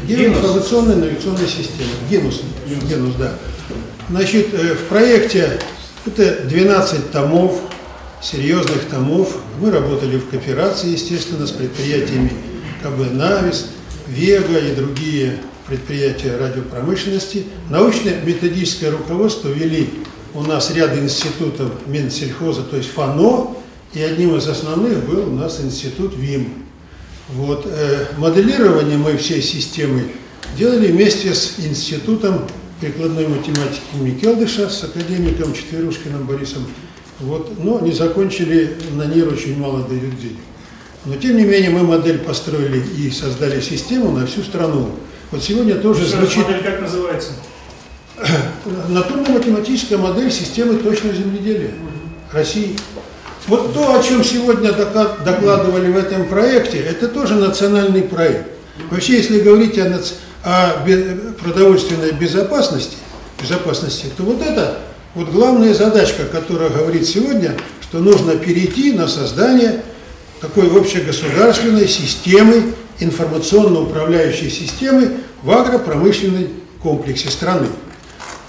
Геоинформационная 0.07 0.95
навигационная 0.95 1.45
система. 1.45 1.91
Генус. 2.09 2.41
Генус, 2.89 3.13
да. 3.19 3.33
Значит, 4.09 4.47
э, 4.55 4.73
в 4.73 4.87
проекте 4.89 5.59
это 6.07 6.41
12 6.45 7.11
томов, 7.11 7.59
серьезных 8.19 8.85
томов. 8.89 9.35
Мы 9.61 9.69
работали 9.69 10.17
в 10.17 10.31
кооперации, 10.31 10.93
естественно, 10.93 11.45
с 11.45 11.51
предприятиями 11.51 12.33
КБ 12.81 13.13
«Навис», 13.13 13.67
«Вега» 14.07 14.57
и 14.57 14.73
другие 14.73 15.37
предприятия 15.67 16.35
радиопромышленности. 16.35 17.45
Научно-методическое 17.69 18.89
руководство 18.89 19.49
вели 19.49 19.87
у 20.33 20.41
нас 20.41 20.71
ряд 20.71 20.97
институтов 20.97 21.71
Минсельхоза, 21.87 22.63
то 22.63 22.77
есть 22.77 22.89
ФАНО, 22.91 23.55
и 23.93 24.01
одним 24.01 24.35
из 24.35 24.47
основных 24.47 25.05
был 25.05 25.27
у 25.27 25.35
нас 25.35 25.61
институт 25.61 26.15
ВИМ. 26.15 26.49
Вот, 27.29 27.65
э, 27.65 28.07
моделирование 28.17 28.97
мы 28.97 29.17
всей 29.17 29.41
системы 29.41 30.05
делали 30.57 30.87
вместе 30.91 31.33
с 31.33 31.55
Институтом 31.59 32.47
прикладной 32.81 33.27
математики 33.27 33.81
имени 33.93 34.17
Келдыша, 34.17 34.69
с 34.69 34.83
академиком 34.83 35.53
Четверушкиным 35.53 36.25
Борисом. 36.25 36.65
Вот, 37.19 37.63
но 37.63 37.79
не 37.79 37.91
закончили, 37.91 38.75
на 38.93 39.05
НИР 39.05 39.31
очень 39.31 39.57
мало 39.57 39.87
дают 39.87 40.19
денег. 40.19 40.37
Но 41.05 41.15
тем 41.15 41.37
не 41.37 41.43
менее 41.43 41.69
мы 41.69 41.83
модель 41.83 42.19
построили 42.19 42.83
и 42.97 43.09
создали 43.11 43.61
систему 43.61 44.11
на 44.11 44.25
всю 44.25 44.41
страну. 44.41 44.89
Вот 45.31 45.43
сегодня 45.43 45.75
тоже 45.75 46.01
раз, 46.01 46.11
звучит 46.11 46.45
модель 46.47 46.63
как 46.63 46.81
называется? 46.81 47.31
Натурно-математическая 48.87 49.97
модель 49.97 50.31
системы 50.31 50.75
точного 50.75 51.15
земледелия 51.15 51.71
России. 52.31 52.75
Вот 53.47 53.73
то, 53.73 53.99
о 53.99 54.03
чем 54.03 54.23
сегодня 54.23 54.71
докладывали 54.71 55.91
в 55.91 55.97
этом 55.97 56.27
проекте, 56.27 56.77
это 56.77 57.07
тоже 57.07 57.35
национальный 57.35 58.03
проект. 58.03 58.47
Вообще, 58.89 59.17
если 59.17 59.41
говорить 59.41 59.77
о, 59.77 59.85
нац- 59.89 60.13
о 60.43 60.85
продовольственной 61.41 62.11
безопасности, 62.11 62.95
безопасности, 63.41 64.07
то 64.15 64.23
вот 64.23 64.41
это 64.41 64.77
вот 65.13 65.29
главная 65.29 65.73
задачка, 65.73 66.25
которая 66.25 66.69
говорит 66.69 67.05
сегодня, 67.05 67.55
что 67.81 67.99
нужно 67.99 68.35
перейти 68.35 68.93
на 68.93 69.07
создание 69.07 69.83
такой 70.39 70.67
общегосударственной 70.75 71.87
системы, 71.87 72.73
информационно-управляющей 72.99 74.49
системы 74.49 75.17
в 75.41 75.51
агропромышленной 75.51 76.49
комплексе 76.81 77.29
страны. 77.29 77.67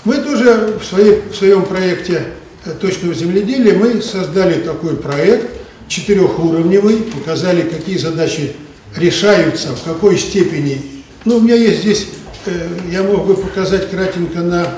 Мы 0.04 0.18
тоже 0.18 0.78
в, 0.80 0.84
своей, 0.84 1.22
в 1.30 1.34
своем 1.34 1.64
проекте 1.64 2.24
э, 2.64 2.72
точного 2.72 3.14
земледелия 3.14 3.74
мы 3.74 4.02
создали 4.02 4.60
такой 4.60 4.96
проект 4.96 5.50
четырехуровневый, 5.88 6.96
показали, 6.96 7.62
какие 7.62 7.96
задачи 7.96 8.54
решаются, 8.96 9.74
в 9.74 9.82
какой 9.82 10.18
степени. 10.18 10.82
Ну, 11.24 11.38
у 11.38 11.40
меня 11.40 11.54
есть 11.54 11.80
здесь, 11.80 12.08
э, 12.44 12.68
я 12.92 13.02
мог 13.02 13.26
бы 13.26 13.34
показать 13.34 13.88
кратенько 13.88 14.40
на 14.40 14.74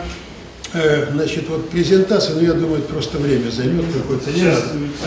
э, 0.73 1.07
значит, 1.13 1.49
вот 1.49 1.71
презентацию, 1.71 2.37
но 2.37 2.43
я 2.43 2.53
думаю, 2.53 2.79
это 2.79 2.93
просто 2.93 3.19
время 3.19 3.51
займет 3.51 3.87
какое-то. 3.93 4.31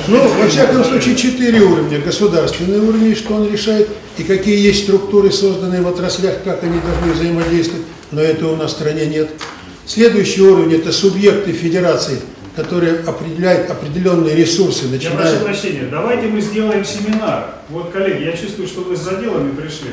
Ну, 0.10 0.28
во 0.28 0.50
всяком 0.50 0.84
случае, 0.84 1.16
четыре 1.16 1.62
уровня. 1.62 2.00
Государственный 2.00 2.80
уровень, 2.80 3.16
что 3.16 3.36
он 3.36 3.50
решает, 3.50 3.88
и 4.18 4.24
какие 4.24 4.60
есть 4.60 4.84
структуры, 4.84 5.32
созданные 5.32 5.82
в 5.82 5.88
отраслях, 5.88 6.44
как 6.44 6.62
они 6.64 6.80
должны 6.82 7.14
взаимодействовать, 7.14 7.86
но 8.12 8.22
этого 8.22 8.52
у 8.52 8.56
нас 8.58 8.72
в 8.72 8.76
стране 8.76 9.06
нет. 9.06 9.30
Следующий 9.90 10.44
уровень– 10.44 10.76
это 10.76 10.92
субъекты 10.92 11.52
федерации, 11.52 12.20
которые 12.56 13.00
определяют 13.00 13.72
определенные 13.72 14.36
ресурсы, 14.36 14.86
Я 14.86 15.10
прошу 15.10 15.16
начиная... 15.16 15.40
прощения, 15.40 15.88
давайте 15.90 16.28
мы 16.28 16.42
сделаем 16.42 16.86
семинар. 16.86 17.56
Вот, 17.70 17.90
коллеги, 17.90 18.26
я 18.26 18.34
чувствую, 18.34 18.68
что 18.68 18.82
вы 18.82 18.96
с 18.96 19.00
заделами 19.00 19.52
пришли. 19.52 19.90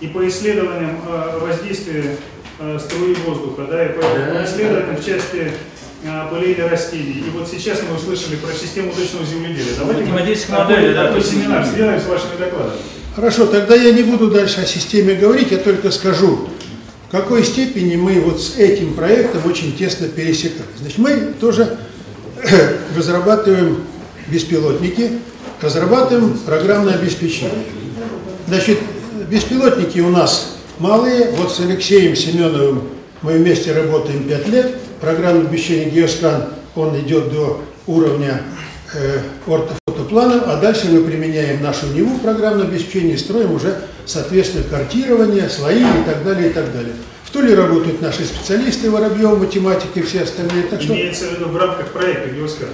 И 0.00 0.06
по 0.06 0.26
исследованиям 0.26 1.02
э, 1.06 1.38
воздействия 1.38 2.16
э, 2.60 2.78
струи 2.82 3.14
воздуха, 3.26 3.66
да, 3.70 3.84
и 3.84 3.88
по, 3.90 4.00
по 4.00 4.42
исследованиям 4.42 4.96
в 4.96 5.04
части 5.04 5.52
э, 6.02 6.30
пыления 6.30 6.70
растений. 6.70 7.22
И 7.26 7.30
вот 7.36 7.46
сейчас 7.46 7.80
мы 7.86 7.96
услышали 7.96 8.36
про 8.36 8.54
систему 8.54 8.90
точного 8.90 9.26
земледелия. 9.26 9.74
Давайте 9.78 10.02
мы 10.04 10.12
модели, 10.12 10.94
да, 10.94 11.08
такой 11.08 11.22
семинар 11.22 11.62
сделаем 11.66 12.00
с 12.00 12.06
вашими 12.06 12.38
докладами. 12.38 12.80
Хорошо, 13.14 13.44
тогда 13.44 13.74
я 13.74 13.92
не 13.92 14.02
буду 14.02 14.30
дальше 14.30 14.62
о 14.62 14.66
системе 14.66 15.14
говорить, 15.14 15.50
я 15.50 15.58
только 15.58 15.90
скажу, 15.90 16.48
в 17.08 17.10
какой 17.12 17.44
степени 17.44 17.96
мы 17.96 18.20
вот 18.20 18.40
с 18.40 18.56
этим 18.56 18.94
проектом 18.94 19.42
очень 19.46 19.76
тесно 19.76 20.08
пересекались. 20.08 20.78
Значит, 20.80 20.98
мы 20.98 21.34
тоже 21.40 21.78
разрабатываем 22.96 23.82
беспилотники, 24.28 25.12
разрабатываем 25.60 26.36
программное 26.38 26.94
обеспечение. 26.94 27.64
Значит, 28.48 28.78
беспилотники 29.30 30.00
у 30.00 30.10
нас 30.10 30.56
малые, 30.78 31.30
вот 31.32 31.52
с 31.52 31.60
Алексеем 31.60 32.16
Семеновым 32.16 32.82
мы 33.22 33.34
вместе 33.34 33.72
работаем 33.72 34.24
5 34.24 34.48
лет, 34.48 34.76
программное 35.00 35.46
обеспечение 35.46 35.90
Геоскан, 35.90 36.44
он 36.74 36.98
идет 36.98 37.32
до 37.32 37.62
уровня 37.86 38.42
э, 38.94 39.20
ортофотопланов, 39.46 40.42
а 40.46 40.56
дальше 40.60 40.88
мы 40.90 41.02
применяем 41.02 41.62
нашу 41.62 41.86
НИВУ 41.86 42.18
программное 42.18 42.66
обеспечение 42.66 43.14
и 43.14 43.18
строим 43.18 43.52
уже, 43.52 43.80
соответственно, 44.06 44.64
картирование, 44.70 45.48
слои 45.50 45.80
и 45.80 46.04
так 46.06 46.24
далее, 46.24 46.50
и 46.50 46.52
так 46.52 46.72
далее. 46.72 46.92
В 47.24 47.30
Туле 47.30 47.54
работают 47.54 48.00
наши 48.00 48.24
специалисты, 48.24 48.88
Воробьев, 48.90 49.38
математики 49.38 49.98
и 49.98 50.02
все 50.02 50.22
остальные. 50.22 50.62
Так 50.70 50.80
что, 50.80 50.94
Имеется 50.94 51.26
в 51.26 51.32
виду 51.32 51.46
в 51.50 51.56
рамках 51.56 51.88
проекта 51.88 52.30
Геоскар. 52.30 52.68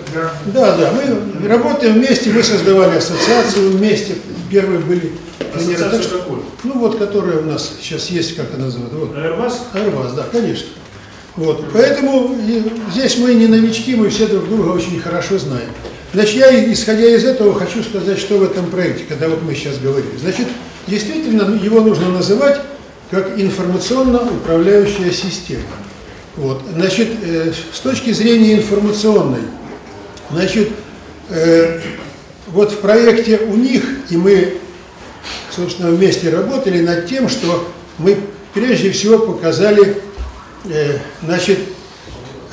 да, 0.47 0.77
да, 0.77 0.93
мы 0.93 1.49
работаем 1.49 1.95
вместе, 1.95 2.31
мы 2.31 2.43
создавали 2.43 2.99
ассоциацию 2.99 3.71
вместе, 3.71 4.15
первые 4.51 4.79
были 4.81 5.01
тренеры. 5.01 5.17
Так 5.39 5.57
Ассоциацию 5.57 6.03
что- 6.03 6.19
какую? 6.19 6.43
ну 6.65 6.79
вот, 6.79 6.99
которая 6.99 7.39
у 7.39 7.45
нас 7.45 7.73
сейчас 7.81 8.09
есть, 8.11 8.37
как 8.37 8.55
она 8.55 8.67
называется, 8.67 8.97
вот. 8.99 9.17
Airbus? 9.17 9.53
Арваз, 9.73 10.13
да, 10.13 10.27
конечно. 10.31 10.69
Вот, 11.35 11.65
поэтому 11.73 12.37
и 12.47 12.63
здесь 12.93 13.17
мы 13.17 13.33
не 13.35 13.47
новички, 13.47 13.97
мы 13.97 14.11
все 14.11 14.27
друг 14.27 14.49
друга 14.49 14.69
очень 14.69 15.01
хорошо 15.01 15.39
знаем. 15.39 15.71
Значит, 16.13 16.35
я, 16.35 16.73
исходя 16.73 17.07
из 17.07 17.25
этого, 17.25 17.55
хочу 17.55 17.83
сказать, 17.83 18.19
что 18.19 18.39
в 18.39 18.43
этом 18.43 18.71
проекте, 18.71 19.05
когда 19.09 19.29
вот 19.29 19.43
мы 19.43 19.55
сейчас 19.55 19.79
говорили. 19.79 20.17
Значит, 20.21 20.47
действительно, 20.87 21.59
его 21.63 21.81
нужно 21.81 22.11
называть 22.11 22.61
как 23.11 23.39
информационно-управляющая 23.39 25.11
система. 25.11 25.63
Вот, 26.37 26.63
значит, 26.75 27.09
э, 27.23 27.53
с 27.73 27.81
точки 27.81 28.13
зрения 28.13 28.55
информационной, 28.55 29.43
значит, 30.31 30.71
э, 31.29 31.81
вот 32.49 32.73
в 32.73 32.79
проекте 32.79 33.39
у 33.39 33.57
них, 33.57 33.83
и 34.11 34.17
мы 34.17 34.55
собственно, 35.55 35.91
вместе 35.91 36.31
работали 36.31 36.81
над 36.81 37.07
тем, 37.07 37.29
что 37.29 37.69
мы 37.99 38.19
прежде 38.55 38.91
всего 38.91 39.19
показали, 39.19 39.99
э, 40.65 40.99
значит, 41.23 41.59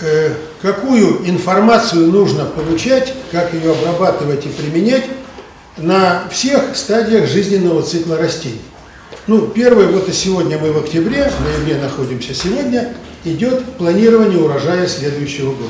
э, 0.01 0.33
какую 0.61 1.29
информацию 1.29 2.07
нужно 2.11 2.45
получать, 2.45 3.13
как 3.31 3.53
ее 3.53 3.71
обрабатывать 3.71 4.45
и 4.45 4.49
применять 4.49 5.05
на 5.77 6.23
всех 6.29 6.75
стадиях 6.75 7.27
жизненного 7.27 7.81
цикла 7.81 8.17
растений. 8.17 8.61
Ну, 9.27 9.47
первое, 9.47 9.87
вот 9.87 10.09
и 10.09 10.11
сегодня 10.11 10.57
мы 10.57 10.71
в 10.71 10.77
октябре, 10.79 11.29
в 11.29 11.43
ноябре 11.43 11.81
находимся 11.81 12.33
сегодня, 12.33 12.93
идет 13.23 13.63
планирование 13.77 14.39
урожая 14.39 14.87
следующего 14.87 15.51
года. 15.51 15.69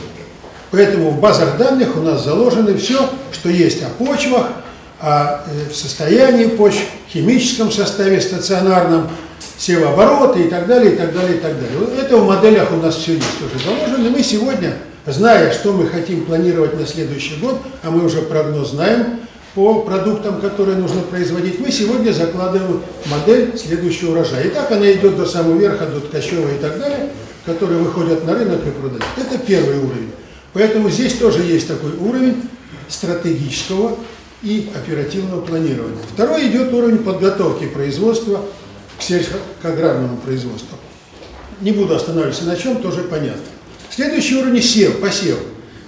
Поэтому 0.72 1.12
в 1.12 1.20
базах 1.20 1.58
данных 1.58 1.98
у 1.98 2.02
нас 2.02 2.24
заложено 2.24 2.78
все, 2.78 3.10
что 3.32 3.50
есть 3.50 3.82
о 3.84 3.90
почвах, 3.90 4.48
о 5.00 5.42
э, 5.46 5.74
состоянии 5.74 6.46
почв, 6.46 6.82
химическом 7.12 7.72
составе 7.72 8.22
стационарном, 8.22 9.10
севообороты 9.58 10.44
и 10.44 10.50
так 10.50 10.68
далее, 10.68 10.94
и 10.94 10.96
так 10.96 11.14
далее, 11.14 11.38
и 11.38 11.40
так 11.40 11.54
далее. 11.60 11.78
Это 12.02 12.18
в 12.18 12.26
моделях 12.26 12.72
у 12.72 12.78
нас 12.78 12.96
все 12.96 13.14
есть 13.16 13.28
уже 13.42 13.64
заложено. 13.64 14.08
И 14.08 14.10
мы 14.10 14.24
сегодня, 14.24 14.76
зная, 15.06 15.52
что 15.52 15.74
мы 15.74 15.88
хотим 15.88 16.26
планировать 16.26 16.80
на 16.80 16.86
следующий 16.86 17.36
год, 17.38 17.60
а 17.84 17.92
мы 17.92 18.06
уже 18.06 18.22
прогноз 18.22 18.72
знаем 18.72 19.20
по 19.56 19.82
продуктам, 19.82 20.40
которые 20.40 20.78
нужно 20.78 21.02
производить, 21.02 21.60
мы 21.60 21.72
сегодня 21.72 22.12
закладываем 22.12 22.82
модель 23.08 23.58
следующего 23.58 24.12
урожая. 24.12 24.46
И 24.46 24.50
так 24.50 24.72
она 24.72 24.92
идет 24.92 25.18
до 25.18 25.26
самого 25.26 25.58
верха, 25.58 25.88
до 25.88 26.00
Ткачева 26.00 26.50
и 26.50 26.60
так 26.60 26.80
далее, 26.80 27.10
которые 27.46 27.80
выходят 27.80 28.26
на 28.26 28.36
рынок 28.36 28.60
и 28.66 28.72
продают. 28.72 29.04
Это 29.18 29.38
первый 29.40 29.80
уровень. 29.80 30.12
Поэтому 30.54 30.90
здесь 30.90 31.16
тоже 31.16 31.44
есть 31.44 31.68
такой 31.68 31.92
уровень 32.00 32.44
стратегического 32.88 33.98
и 34.42 34.70
оперативного 34.76 35.42
планирования. 35.42 36.00
Второй 36.14 36.48
идет 36.48 36.74
уровень 36.74 37.00
подготовки 37.00 37.66
производства 37.66 38.42
к 39.00 39.02
сельскохаграрному 39.02 40.18
производству. 40.18 40.78
Не 41.62 41.72
буду 41.72 41.96
останавливаться 41.96 42.44
на 42.44 42.56
чем, 42.56 42.82
тоже 42.82 43.04
понятно. 43.04 43.42
Следующий 43.90 44.36
уровень 44.36 44.62
сев, 44.62 45.00
посев. 45.00 45.38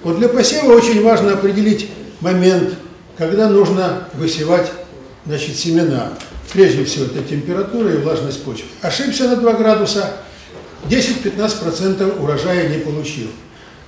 Вот 0.04 0.18
для 0.18 0.28
посева 0.30 0.74
очень 0.74 1.04
важно 1.04 1.34
определить 1.34 1.90
момент, 2.22 2.74
когда 3.18 3.50
нужно 3.50 4.08
высевать 4.14 4.72
значит, 5.26 5.58
семена. 5.58 6.14
Прежде 6.54 6.84
всего, 6.84 7.06
это 7.06 7.22
температура 7.22 7.94
и 7.94 7.98
влажность 7.98 8.44
почвы. 8.44 8.66
Ошибся 8.82 9.26
на 9.26 9.36
2 9.36 9.54
градуса, 9.54 10.12
10-15% 10.90 12.20
урожая 12.22 12.70
не 12.70 12.80
получил. 12.80 13.28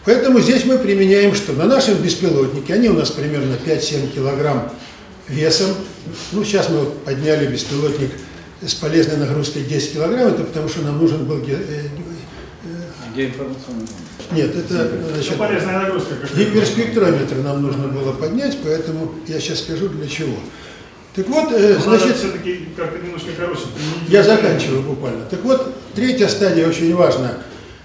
Поэтому 0.05 0.39
здесь 0.39 0.65
мы 0.65 0.77
применяем 0.77 1.33
что? 1.33 1.53
На 1.53 1.65
нашем 1.65 1.95
беспилотнике, 1.95 2.73
они 2.73 2.89
у 2.89 2.93
нас 2.93 3.09
примерно 3.09 3.55
5-7 3.65 4.13
килограмм 4.13 4.69
весом. 5.27 5.69
Ну, 6.33 6.43
сейчас 6.43 6.69
мы 6.69 6.86
подняли 6.86 7.47
беспилотник 7.47 8.12
с 8.65 8.73
полезной 8.76 9.17
нагрузкой 9.17 9.63
10 9.63 9.93
килограмм, 9.93 10.28
это 10.30 10.43
потому 10.43 10.69
что 10.69 10.82
нам 10.82 10.97
нужен 10.97 11.26
был... 11.26 11.39
ге- 11.39 11.60
э, 11.67 11.82
Геоинформационный. 13.15 13.88
Нет, 14.32 14.56
это 14.56 14.89
Ну, 15.02 15.10
значит, 15.13 15.38
полезная 15.38 15.80
нагрузка. 15.82 16.15
Гиперспектрометр 16.36 17.36
нам 17.43 17.62
нужно 17.62 17.88
было 17.88 18.13
поднять, 18.13 18.58
поэтому 18.63 19.13
я 19.28 19.39
сейчас 19.39 19.60
скажу 19.60 19.89
для 19.89 20.08
чего. 20.08 20.36
Так 21.15 21.28
вот, 21.28 21.52
э, 21.52 21.78
Значит, 21.78 21.84
значит, 21.84 22.15
все-таки 22.17 22.69
как-то 22.76 22.97
немножко 23.06 23.28
короче. 23.38 23.62
я 24.08 24.23
заканчиваю 24.23 24.82
буквально. 24.82 25.26
Так 25.26 25.43
вот, 25.43 25.76
третья 25.93 26.28
стадия 26.28 26.67
очень 26.67 26.95
важна. 26.95 27.38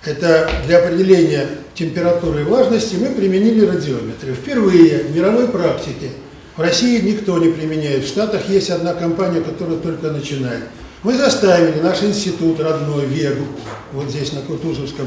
Это 0.04 0.48
для 0.66 0.78
определения 0.78 1.46
температуры 1.74 2.40
и 2.40 2.44
влажности 2.44 2.94
мы 2.96 3.08
применили 3.10 3.66
радиометры. 3.66 4.32
Впервые 4.32 5.00
в 5.04 5.14
мировой 5.14 5.48
практике 5.48 6.10
в 6.58 6.60
России 6.60 7.00
никто 7.00 7.38
не 7.38 7.52
применяет. 7.52 8.04
В 8.04 8.08
Штатах 8.08 8.48
есть 8.48 8.68
одна 8.70 8.92
компания, 8.92 9.40
которая 9.40 9.78
только 9.78 10.10
начинает. 10.10 10.64
Мы 11.04 11.14
заставили 11.14 11.78
наш 11.80 12.02
институт 12.02 12.58
родной, 12.58 13.06
ВЕГУ, 13.06 13.44
вот 13.92 14.10
здесь 14.10 14.32
на 14.32 14.40
Кутузовском, 14.40 15.06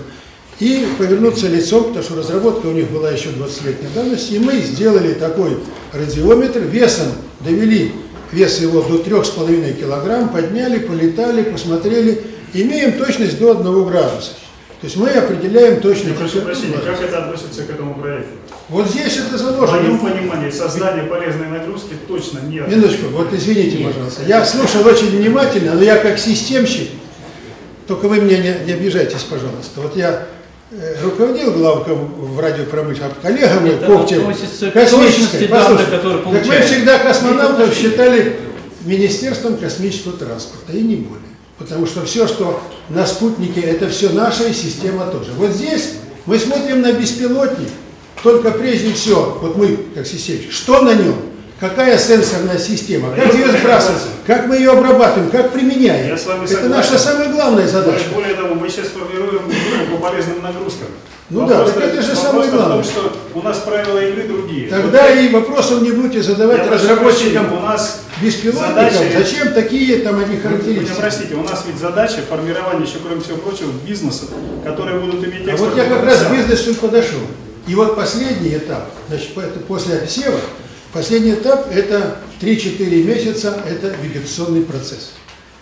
и 0.62 0.88
повернуться 0.98 1.50
лицом, 1.50 1.86
потому 1.86 2.04
что 2.04 2.16
разработка 2.16 2.68
у 2.68 2.72
них 2.72 2.90
была 2.90 3.12
еще 3.12 3.30
20-летней 3.30 3.90
давности, 3.94 4.36
и 4.36 4.40
мы 4.40 4.62
сделали 4.62 5.14
такой 5.14 5.58
радиометр, 5.92 6.60
весом 6.60 7.08
довели 7.42 7.92
вес 8.32 8.62
его 8.62 8.82
до 8.82 9.00
3,5 9.02 9.74
килограмм, 9.74 10.30
подняли, 10.30 10.80
полетали, 10.80 11.44
посмотрели, 11.44 12.22
имеем 12.54 12.94
точность 12.94 13.38
до 13.40 13.60
1 13.60 13.86
градуса. 13.90 14.32
То 14.80 14.86
есть 14.86 14.96
мы 14.96 15.10
определяем 15.10 15.76
Я 15.76 15.80
точность. 15.82 16.18
прошу 16.18 16.42
прощения, 16.42 16.78
как 16.78 17.02
это 17.02 17.26
относится 17.26 17.64
к 17.64 17.70
этому 17.72 17.96
проекту? 17.96 18.30
Вот 18.72 18.88
здесь 18.88 19.18
это 19.18 19.38
В 19.38 19.44
моем 19.44 19.68
заложено. 19.68 19.98
понимании 19.98 20.50
создание 20.50 21.04
полезной 21.04 21.48
нагрузки 21.48 21.94
точно 22.08 22.40
нет. 22.40 22.70
Минуточку, 22.70 23.08
вот 23.10 23.34
извините, 23.34 23.84
пожалуйста. 23.84 24.24
Я 24.26 24.46
слушал 24.46 24.88
очень 24.88 25.08
внимательно, 25.08 25.74
но 25.74 25.82
я 25.84 25.98
как 25.98 26.18
системщик, 26.18 26.88
только 27.86 28.08
вы 28.08 28.22
меня 28.22 28.38
не, 28.38 28.66
не 28.66 28.72
обижайтесь, 28.72 29.24
пожалуйста. 29.24 29.82
Вот 29.82 29.98
я 29.98 30.26
э, 30.72 30.96
руководил 31.04 31.52
главком 31.52 32.14
в 32.16 32.40
радиопромышленности, 32.40 33.18
а 33.20 33.22
коллега 33.22 33.60
мой, 33.60 33.78
Коптев, 33.78 34.24
космической, 34.24 34.90
точности 34.90 35.48
данных, 35.48 35.90
так 35.90 36.26
мы 36.46 36.62
всегда 36.62 37.00
космонавтов 37.00 37.76
считали 37.76 38.38
Министерством 38.86 39.58
космического 39.58 40.18
транспорта, 40.18 40.72
и 40.72 40.82
не 40.82 40.96
более. 40.96 41.26
Потому 41.58 41.86
что 41.86 42.06
все, 42.06 42.26
что 42.26 42.64
на 42.88 43.06
спутнике, 43.06 43.60
это 43.60 43.90
все 43.90 44.12
наша 44.12 44.46
и 44.46 44.54
система 44.54 45.08
тоже. 45.08 45.32
Вот 45.36 45.52
здесь 45.52 45.96
мы 46.26 46.40
смотрим 46.40 46.82
на 46.82 46.94
беспилотник, 46.94 47.68
только 48.24 48.52
прежде 48.52 48.94
всего, 48.94 49.38
вот 49.42 49.58
мы, 49.58 49.78
как 49.96 50.06
системщик, 50.06 50.52
что 50.52 50.82
на 50.82 50.94
нем? 50.94 51.16
Какая 51.60 51.96
сенсорная 52.00 52.58
система? 52.58 53.14
Как 53.16 53.34
ее 53.36 53.48
сбрасывать? 53.50 54.02
Как 54.26 54.48
мы 54.48 54.56
ее 54.56 54.72
обрабатываем? 54.72 55.30
Как 55.30 55.52
применяем? 55.52 56.08
Я 56.08 56.18
с 56.18 56.26
вами 56.26 56.46
Это 56.52 56.70
наша 56.70 56.98
самая 56.98 57.30
главная 57.32 57.68
задача. 57.68 58.06
Более 58.16 58.34
того, 58.34 58.56
мы 58.56 58.68
сейчас 58.68 58.88
формируем 58.88 59.44
по 59.92 59.98
полезным 59.98 60.42
нагрузкам. 60.42 60.88
Ну 61.30 61.46
да, 61.48 61.64
так 61.66 61.78
это 61.78 62.02
же 62.02 62.16
вопрос 62.16 62.24
самое 62.24 62.48
в 62.48 62.52
том, 62.52 62.60
главное. 62.60 62.84
что 62.84 63.14
у 63.36 63.42
нас 63.44 63.58
правила 63.60 64.00
игры 64.00 64.24
другие. 64.24 64.70
Тогда 64.70 65.08
и 65.12 65.30
вопросов 65.30 65.82
не 65.84 65.92
будете 65.92 66.24
задавать 66.24 66.68
разработчикам 66.68 67.54
у 67.54 67.60
нас 67.62 68.02
беспилотников. 68.22 68.92
задача- 68.92 69.18
Зачем 69.20 69.54
такие 69.54 70.00
там 70.00 70.16
они 70.20 70.36
Вы 70.36 70.42
характеристики? 70.42 70.98
простите, 71.00 71.36
у 71.36 71.44
нас 71.44 71.64
ведь 71.68 71.78
задача 71.78 72.18
формирования, 72.28 72.86
еще 72.86 72.98
кроме 73.06 73.22
всего 73.22 73.38
прочего, 73.38 73.70
бизнесов, 73.88 74.30
которые 74.66 75.00
будут 75.00 75.24
иметь 75.24 75.48
А 75.48 75.56
вот 75.56 75.78
я 75.78 75.86
как 75.86 76.04
раз 76.06 76.18
к 76.24 76.32
бизнесу 76.32 76.74
подошел. 76.76 77.20
И 77.68 77.76
вот 77.76 77.96
последний 77.96 78.56
этап, 78.56 78.90
значит, 79.08 79.30
после 79.68 80.08
сева, 80.08 80.40
последний 80.94 81.34
этап 81.34 81.68
это 81.72 82.18
3-4 82.42 83.04
месяца, 83.04 83.62
это 83.68 83.96
вегетационный 84.02 84.64
процесс. 84.64 85.12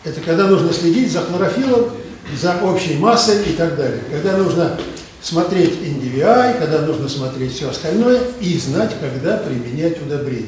Это 0.04 0.22
когда 0.22 0.48
нужно 0.48 0.72
следить 0.72 1.12
за 1.12 1.22
хлорофилом, 1.22 1.92
за 2.40 2.58
общей 2.64 2.96
массой 2.96 3.44
и 3.44 3.54
так 3.54 3.76
далее. 3.76 4.02
Когда 4.10 4.38
нужно 4.38 4.80
смотреть 5.22 5.74
NDVI, 5.74 6.60
когда 6.60 6.82
нужно 6.82 7.10
смотреть 7.10 7.54
все 7.54 7.70
остальное 7.70 8.22
и 8.40 8.58
знать, 8.58 8.96
когда 9.02 9.38
применять 9.38 10.02
удобрения. 10.02 10.48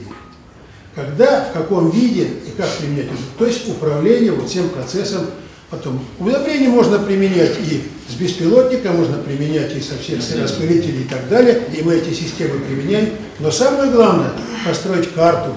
Когда, 0.95 1.49
в 1.49 1.53
каком 1.53 1.89
виде 1.91 2.23
и 2.23 2.51
как 2.55 2.69
применять. 2.77 3.09
То 3.37 3.45
есть 3.45 3.67
управление 3.67 4.31
вот 4.31 4.49
всем 4.49 4.69
процессом. 4.69 5.27
Потом 5.71 6.05
удобрения 6.19 6.67
можно 6.67 6.99
применять 6.99 7.57
и 7.59 7.81
с 8.09 8.15
беспилотника, 8.15 8.91
можно 8.91 9.17
применять 9.19 9.73
и 9.73 9.79
со 9.79 9.97
всех 9.97 10.19
распылителей 10.43 11.03
и 11.03 11.07
так 11.07 11.29
далее. 11.29 11.63
И 11.75 11.81
мы 11.81 11.95
эти 11.95 12.13
системы 12.13 12.59
применяем. 12.59 13.11
Но 13.39 13.51
самое 13.51 13.89
главное 13.89 14.31
построить 14.65 15.13
карту. 15.13 15.55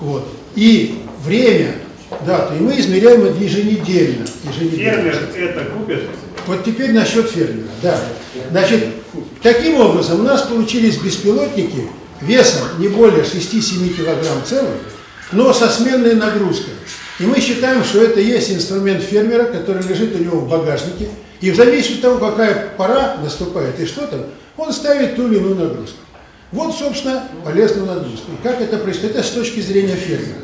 Вот. 0.00 0.26
И 0.54 1.02
время, 1.22 1.74
дату. 2.26 2.54
И 2.54 2.60
мы 2.60 2.80
измеряем 2.80 3.22
это 3.22 3.36
еженедельно. 3.36 4.24
еженедельно. 4.50 5.12
Фермер 5.12 5.18
это 5.36 5.64
купит, 5.66 6.02
Вот 6.46 6.64
теперь 6.64 6.92
насчет 6.92 7.28
фермера. 7.28 7.68
Да. 7.82 8.00
Значит, 8.50 8.86
таким 9.42 9.78
образом 9.78 10.20
у 10.20 10.22
нас 10.22 10.40
получились 10.40 10.96
беспилотники 10.96 11.82
весом 12.22 12.62
не 12.78 12.88
более 12.88 13.24
6-7 13.24 13.94
килограмм 13.94 14.42
целых, 14.46 14.76
но 15.32 15.52
со 15.52 15.68
сменной 15.68 16.14
нагрузкой. 16.14 16.72
И 17.20 17.24
мы 17.26 17.38
считаем, 17.38 17.84
что 17.84 18.02
это 18.02 18.18
есть 18.18 18.50
инструмент 18.50 19.02
фермера, 19.02 19.44
который 19.44 19.82
лежит 19.82 20.18
у 20.18 20.18
него 20.18 20.38
в 20.38 20.48
багажнике. 20.48 21.10
И 21.42 21.50
в 21.50 21.56
зависимости 21.56 21.96
от 21.96 22.00
того, 22.00 22.30
какая 22.30 22.70
пора 22.78 23.18
наступает 23.22 23.78
и 23.78 23.84
что 23.84 24.06
там, 24.06 24.24
он 24.56 24.72
ставит 24.72 25.16
ту 25.16 25.28
или 25.28 25.36
иную 25.36 25.54
нагрузку. 25.54 25.98
Вот, 26.50 26.74
собственно, 26.74 27.24
полезную 27.44 27.86
нагрузку. 27.86 28.30
Как 28.42 28.62
это 28.62 28.78
происходит? 28.78 29.16
Это 29.16 29.26
с 29.26 29.30
точки 29.30 29.60
зрения 29.60 29.96
фермера. 29.96 30.40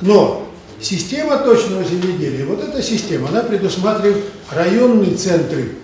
Но 0.00 0.48
система 0.80 1.38
точного 1.38 1.84
земледелия, 1.84 2.44
вот 2.44 2.62
эта 2.62 2.82
система, 2.82 3.28
она 3.28 3.42
предусматривает 3.42 4.24
районные 4.50 5.14
центры 5.14 5.76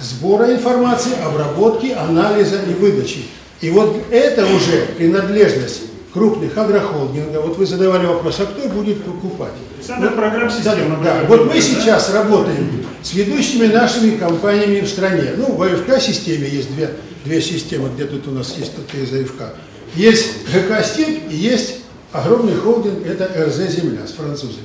сбора 0.00 0.52
информации, 0.52 1.12
обработки, 1.24 1.90
анализа 1.90 2.60
и 2.68 2.72
выдачи. 2.74 3.24
И 3.60 3.70
вот 3.70 3.96
это 4.12 4.46
уже 4.46 4.86
принадлежность 4.96 5.82
крупных 6.12 6.56
агрохолдингов. 6.56 7.46
Вот 7.46 7.58
вы 7.58 7.66
задавали 7.66 8.06
вопрос, 8.06 8.40
а 8.40 8.46
кто 8.46 8.68
будет 8.68 9.02
покупать? 9.02 9.52
Центр 9.84 10.12
программ 10.12 10.48
Да, 10.48 10.54
системы. 10.54 10.98
да. 11.02 11.24
Вот 11.26 11.46
мы 11.52 11.60
сейчас 11.60 12.12
работаем 12.12 12.84
с 13.02 13.14
ведущими 13.14 13.66
нашими 13.66 14.16
компаниями 14.16 14.80
в 14.80 14.88
стране. 14.88 15.32
Ну, 15.36 15.52
в 15.54 15.62
АФК-системе 15.62 16.48
есть 16.48 16.74
две, 16.74 16.90
две 17.24 17.40
системы, 17.40 17.90
где 17.94 18.04
тут 18.04 18.28
у 18.28 18.30
нас 18.30 18.54
есть 18.58 18.72
тут 18.76 18.94
из 18.94 19.12
АФК. 19.12 19.54
Есть 19.94 20.46
ГК 20.52 20.82
«Степь» 20.82 21.30
и 21.30 21.36
есть 21.36 21.76
огромный 22.12 22.54
холдинг, 22.54 23.06
это 23.06 23.30
РЗ 23.46 23.70
«Земля» 23.74 24.06
с 24.06 24.12
французами. 24.12 24.64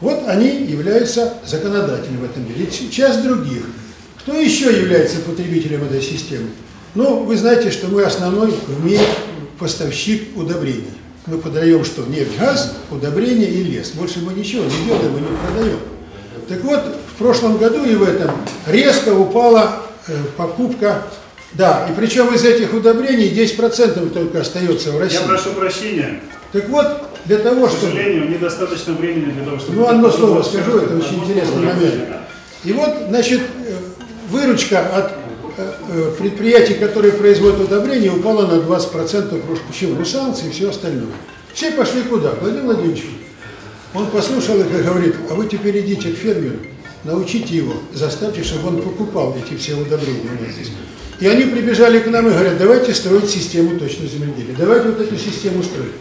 Вот 0.00 0.22
они 0.28 0.48
являются 0.48 1.34
законодателем 1.44 2.18
в 2.20 2.24
этом. 2.24 2.44
И 2.44 2.90
часть 2.90 3.22
других. 3.22 3.64
Кто 4.20 4.34
еще 4.34 4.66
является 4.66 5.18
потребителем 5.20 5.84
этой 5.84 6.02
системы? 6.02 6.48
Ну, 6.94 7.24
вы 7.24 7.36
знаете, 7.36 7.70
что 7.70 7.88
мы 7.88 8.02
основной 8.04 8.52
в 8.66 8.84
мире 8.84 9.00
поставщик 9.58 10.36
удобрений. 10.36 10.92
Мы 11.26 11.38
подаем 11.38 11.84
что? 11.84 12.02
Нефть, 12.04 12.38
газ, 12.38 12.74
удобрения 12.90 13.46
и 13.46 13.62
лес. 13.62 13.90
Больше 13.90 14.20
мы 14.20 14.32
ничего 14.32 14.64
не 14.64 14.86
делаем, 14.86 15.12
мы 15.12 15.20
не 15.20 15.26
продаем. 15.26 15.78
Так 16.48 16.64
вот, 16.64 16.80
в 17.14 17.18
прошлом 17.18 17.58
году 17.58 17.84
и 17.84 17.94
в 17.94 18.02
этом 18.02 18.30
резко 18.66 19.10
упала 19.10 19.82
э, 20.06 20.16
покупка, 20.36 21.02
да, 21.52 21.86
и 21.90 21.94
причем 21.94 22.32
из 22.34 22.44
этих 22.44 22.72
удобрений 22.72 23.30
10% 23.30 24.10
только 24.10 24.40
остается 24.40 24.92
в 24.92 24.98
России. 24.98 25.18
Я 25.20 25.26
прошу 25.26 25.52
прощения. 25.52 26.20
Так 26.52 26.68
вот, 26.70 26.86
для 27.26 27.38
того, 27.38 27.66
К 27.66 27.70
чтобы... 27.70 27.92
сожалению, 27.92 28.30
недостаточно 28.30 28.94
времени 28.94 29.32
для 29.32 29.44
того, 29.44 29.58
чтобы... 29.58 29.76
Ну, 29.76 29.86
одно 29.86 30.10
слово 30.10 30.42
скажу, 30.42 30.78
это 30.78 30.96
очень 30.96 31.22
интересный 31.22 31.66
момент. 31.66 32.04
И 32.64 32.72
вот, 32.72 32.90
значит, 33.08 33.40
э, 33.40 33.74
выручка 34.30 34.80
от 34.96 35.12
предприятий, 36.18 36.74
которые 36.74 37.12
производят 37.12 37.60
удобрения, 37.60 38.10
упала 38.10 38.46
на 38.46 38.60
20%. 38.60 39.40
Просто 39.42 39.64
почему? 39.66 39.94
Ну, 39.96 40.04
санкции 40.04 40.48
и 40.48 40.50
все 40.50 40.70
остальное. 40.70 41.08
Все 41.52 41.72
пошли 41.72 42.02
куда? 42.02 42.30
К 42.30 42.42
Владимиру 42.42 42.66
Владимировичу. 42.66 43.06
Он 43.94 44.06
послушал 44.06 44.60
их 44.60 44.66
и 44.66 44.82
говорит, 44.82 45.14
а 45.30 45.34
вы 45.34 45.46
теперь 45.46 45.80
идите 45.80 46.10
к 46.10 46.16
фермеру, 46.16 46.58
научите 47.04 47.56
его, 47.56 47.74
заставьте, 47.94 48.44
чтобы 48.44 48.68
он 48.68 48.82
покупал 48.82 49.36
эти 49.36 49.56
все 49.56 49.74
удобрения 49.74 50.28
у 50.38 50.44
нас 50.44 50.54
здесь. 50.54 50.70
И 51.20 51.26
они 51.26 51.44
прибежали 51.44 51.98
к 51.98 52.06
нам 52.06 52.28
и 52.28 52.30
говорят, 52.30 52.58
давайте 52.58 52.94
строить 52.94 53.28
систему 53.28 53.78
точного 53.78 54.08
земледелия, 54.08 54.54
давайте 54.56 54.90
вот 54.90 55.00
эту 55.00 55.16
систему 55.16 55.62
строить, 55.62 55.92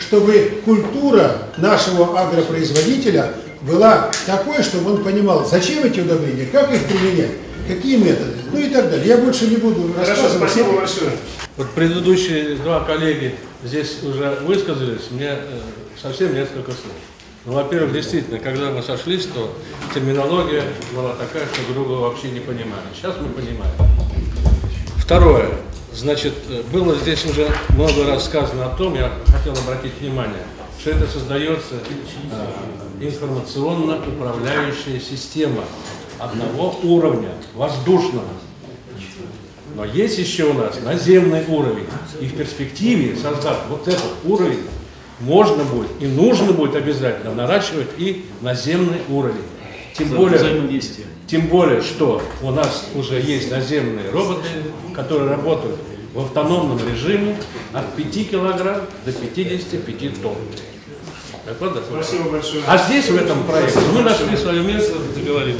чтобы 0.00 0.62
культура 0.64 1.48
нашего 1.58 2.18
агропроизводителя 2.18 3.34
была 3.62 4.10
такой, 4.26 4.62
чтобы 4.62 4.92
он 4.92 5.04
понимал, 5.04 5.46
зачем 5.48 5.84
эти 5.84 6.00
удобрения, 6.00 6.46
как 6.50 6.72
их 6.74 6.82
применять, 6.86 7.30
какие 7.66 7.96
методы, 7.96 8.36
ну 8.52 8.58
и 8.58 8.68
так 8.68 8.90
далее. 8.90 9.06
Я 9.06 9.18
больше 9.18 9.46
не 9.46 9.56
буду 9.56 9.92
Хорошо, 9.92 10.10
рассказывать. 10.12 10.50
спасибо 10.50 10.72
большое. 10.76 11.10
Вот 11.56 11.70
предыдущие 11.70 12.56
два 12.56 12.80
коллеги 12.80 13.34
здесь 13.62 14.02
уже 14.02 14.38
высказались, 14.42 15.10
мне 15.10 15.28
э, 15.30 15.60
совсем 16.00 16.34
несколько 16.34 16.72
слов. 16.72 16.94
Ну, 17.46 17.52
во-первых, 17.52 17.92
действительно, 17.92 18.38
когда 18.38 18.70
мы 18.70 18.82
сошлись, 18.82 19.26
то 19.26 19.54
терминология 19.94 20.62
была 20.94 21.12
такая, 21.14 21.46
что 21.46 21.72
друг 21.72 21.86
друга 21.86 22.00
вообще 22.00 22.30
не 22.30 22.40
понимали. 22.40 22.86
Сейчас 22.94 23.16
мы 23.20 23.28
понимаем. 23.28 23.72
Второе. 24.96 25.50
Значит, 25.92 26.34
э, 26.48 26.62
было 26.72 26.94
здесь 26.96 27.24
уже 27.26 27.48
много 27.70 28.04
раз 28.06 28.24
сказано 28.24 28.66
о 28.66 28.70
том, 28.76 28.94
я 28.94 29.12
хотел 29.26 29.52
обратить 29.52 29.92
внимание, 30.00 30.42
что 30.80 30.90
это 30.90 31.06
создается 31.06 31.74
э, 31.74 33.06
информационно-управляющая 33.06 34.98
система 34.98 35.64
одного 36.24 36.78
уровня, 36.82 37.30
воздушного. 37.54 38.24
Но 39.76 39.84
есть 39.84 40.18
еще 40.18 40.44
у 40.44 40.54
нас 40.54 40.78
наземный 40.82 41.44
уровень. 41.48 41.86
И 42.20 42.26
в 42.26 42.36
перспективе, 42.36 43.16
создав 43.16 43.58
вот 43.68 43.88
этот 43.88 44.12
уровень, 44.24 44.60
можно 45.20 45.64
будет 45.64 45.90
и 46.00 46.06
нужно 46.06 46.52
будет 46.52 46.74
обязательно 46.76 47.34
наращивать 47.34 47.88
и 47.98 48.24
наземный 48.40 49.00
уровень. 49.08 49.42
Тем 49.96 50.08
более, 50.08 50.80
тем 51.28 51.46
более, 51.46 51.80
что 51.82 52.20
у 52.42 52.50
нас 52.50 52.88
уже 52.94 53.20
есть 53.20 53.50
наземные 53.50 54.10
роботы, 54.10 54.48
которые 54.94 55.30
работают 55.30 55.76
в 56.12 56.20
автономном 56.20 56.78
режиме 56.88 57.36
от 57.72 57.94
5 57.94 58.30
килограмм 58.30 58.82
до 59.04 59.12
55 59.12 60.22
тонн. 60.22 60.36
Так 61.44 61.60
вот, 61.60 61.74
да. 61.74 61.80
Спасибо 61.82 62.30
большое. 62.30 62.62
А 62.66 62.78
здесь, 62.78 63.08
в 63.08 63.16
этом 63.16 63.44
проекте, 63.44 63.80
мы 63.92 64.02
нашли 64.02 64.36
свое 64.36 64.62
место, 64.62 64.94
договорились. 65.14 65.58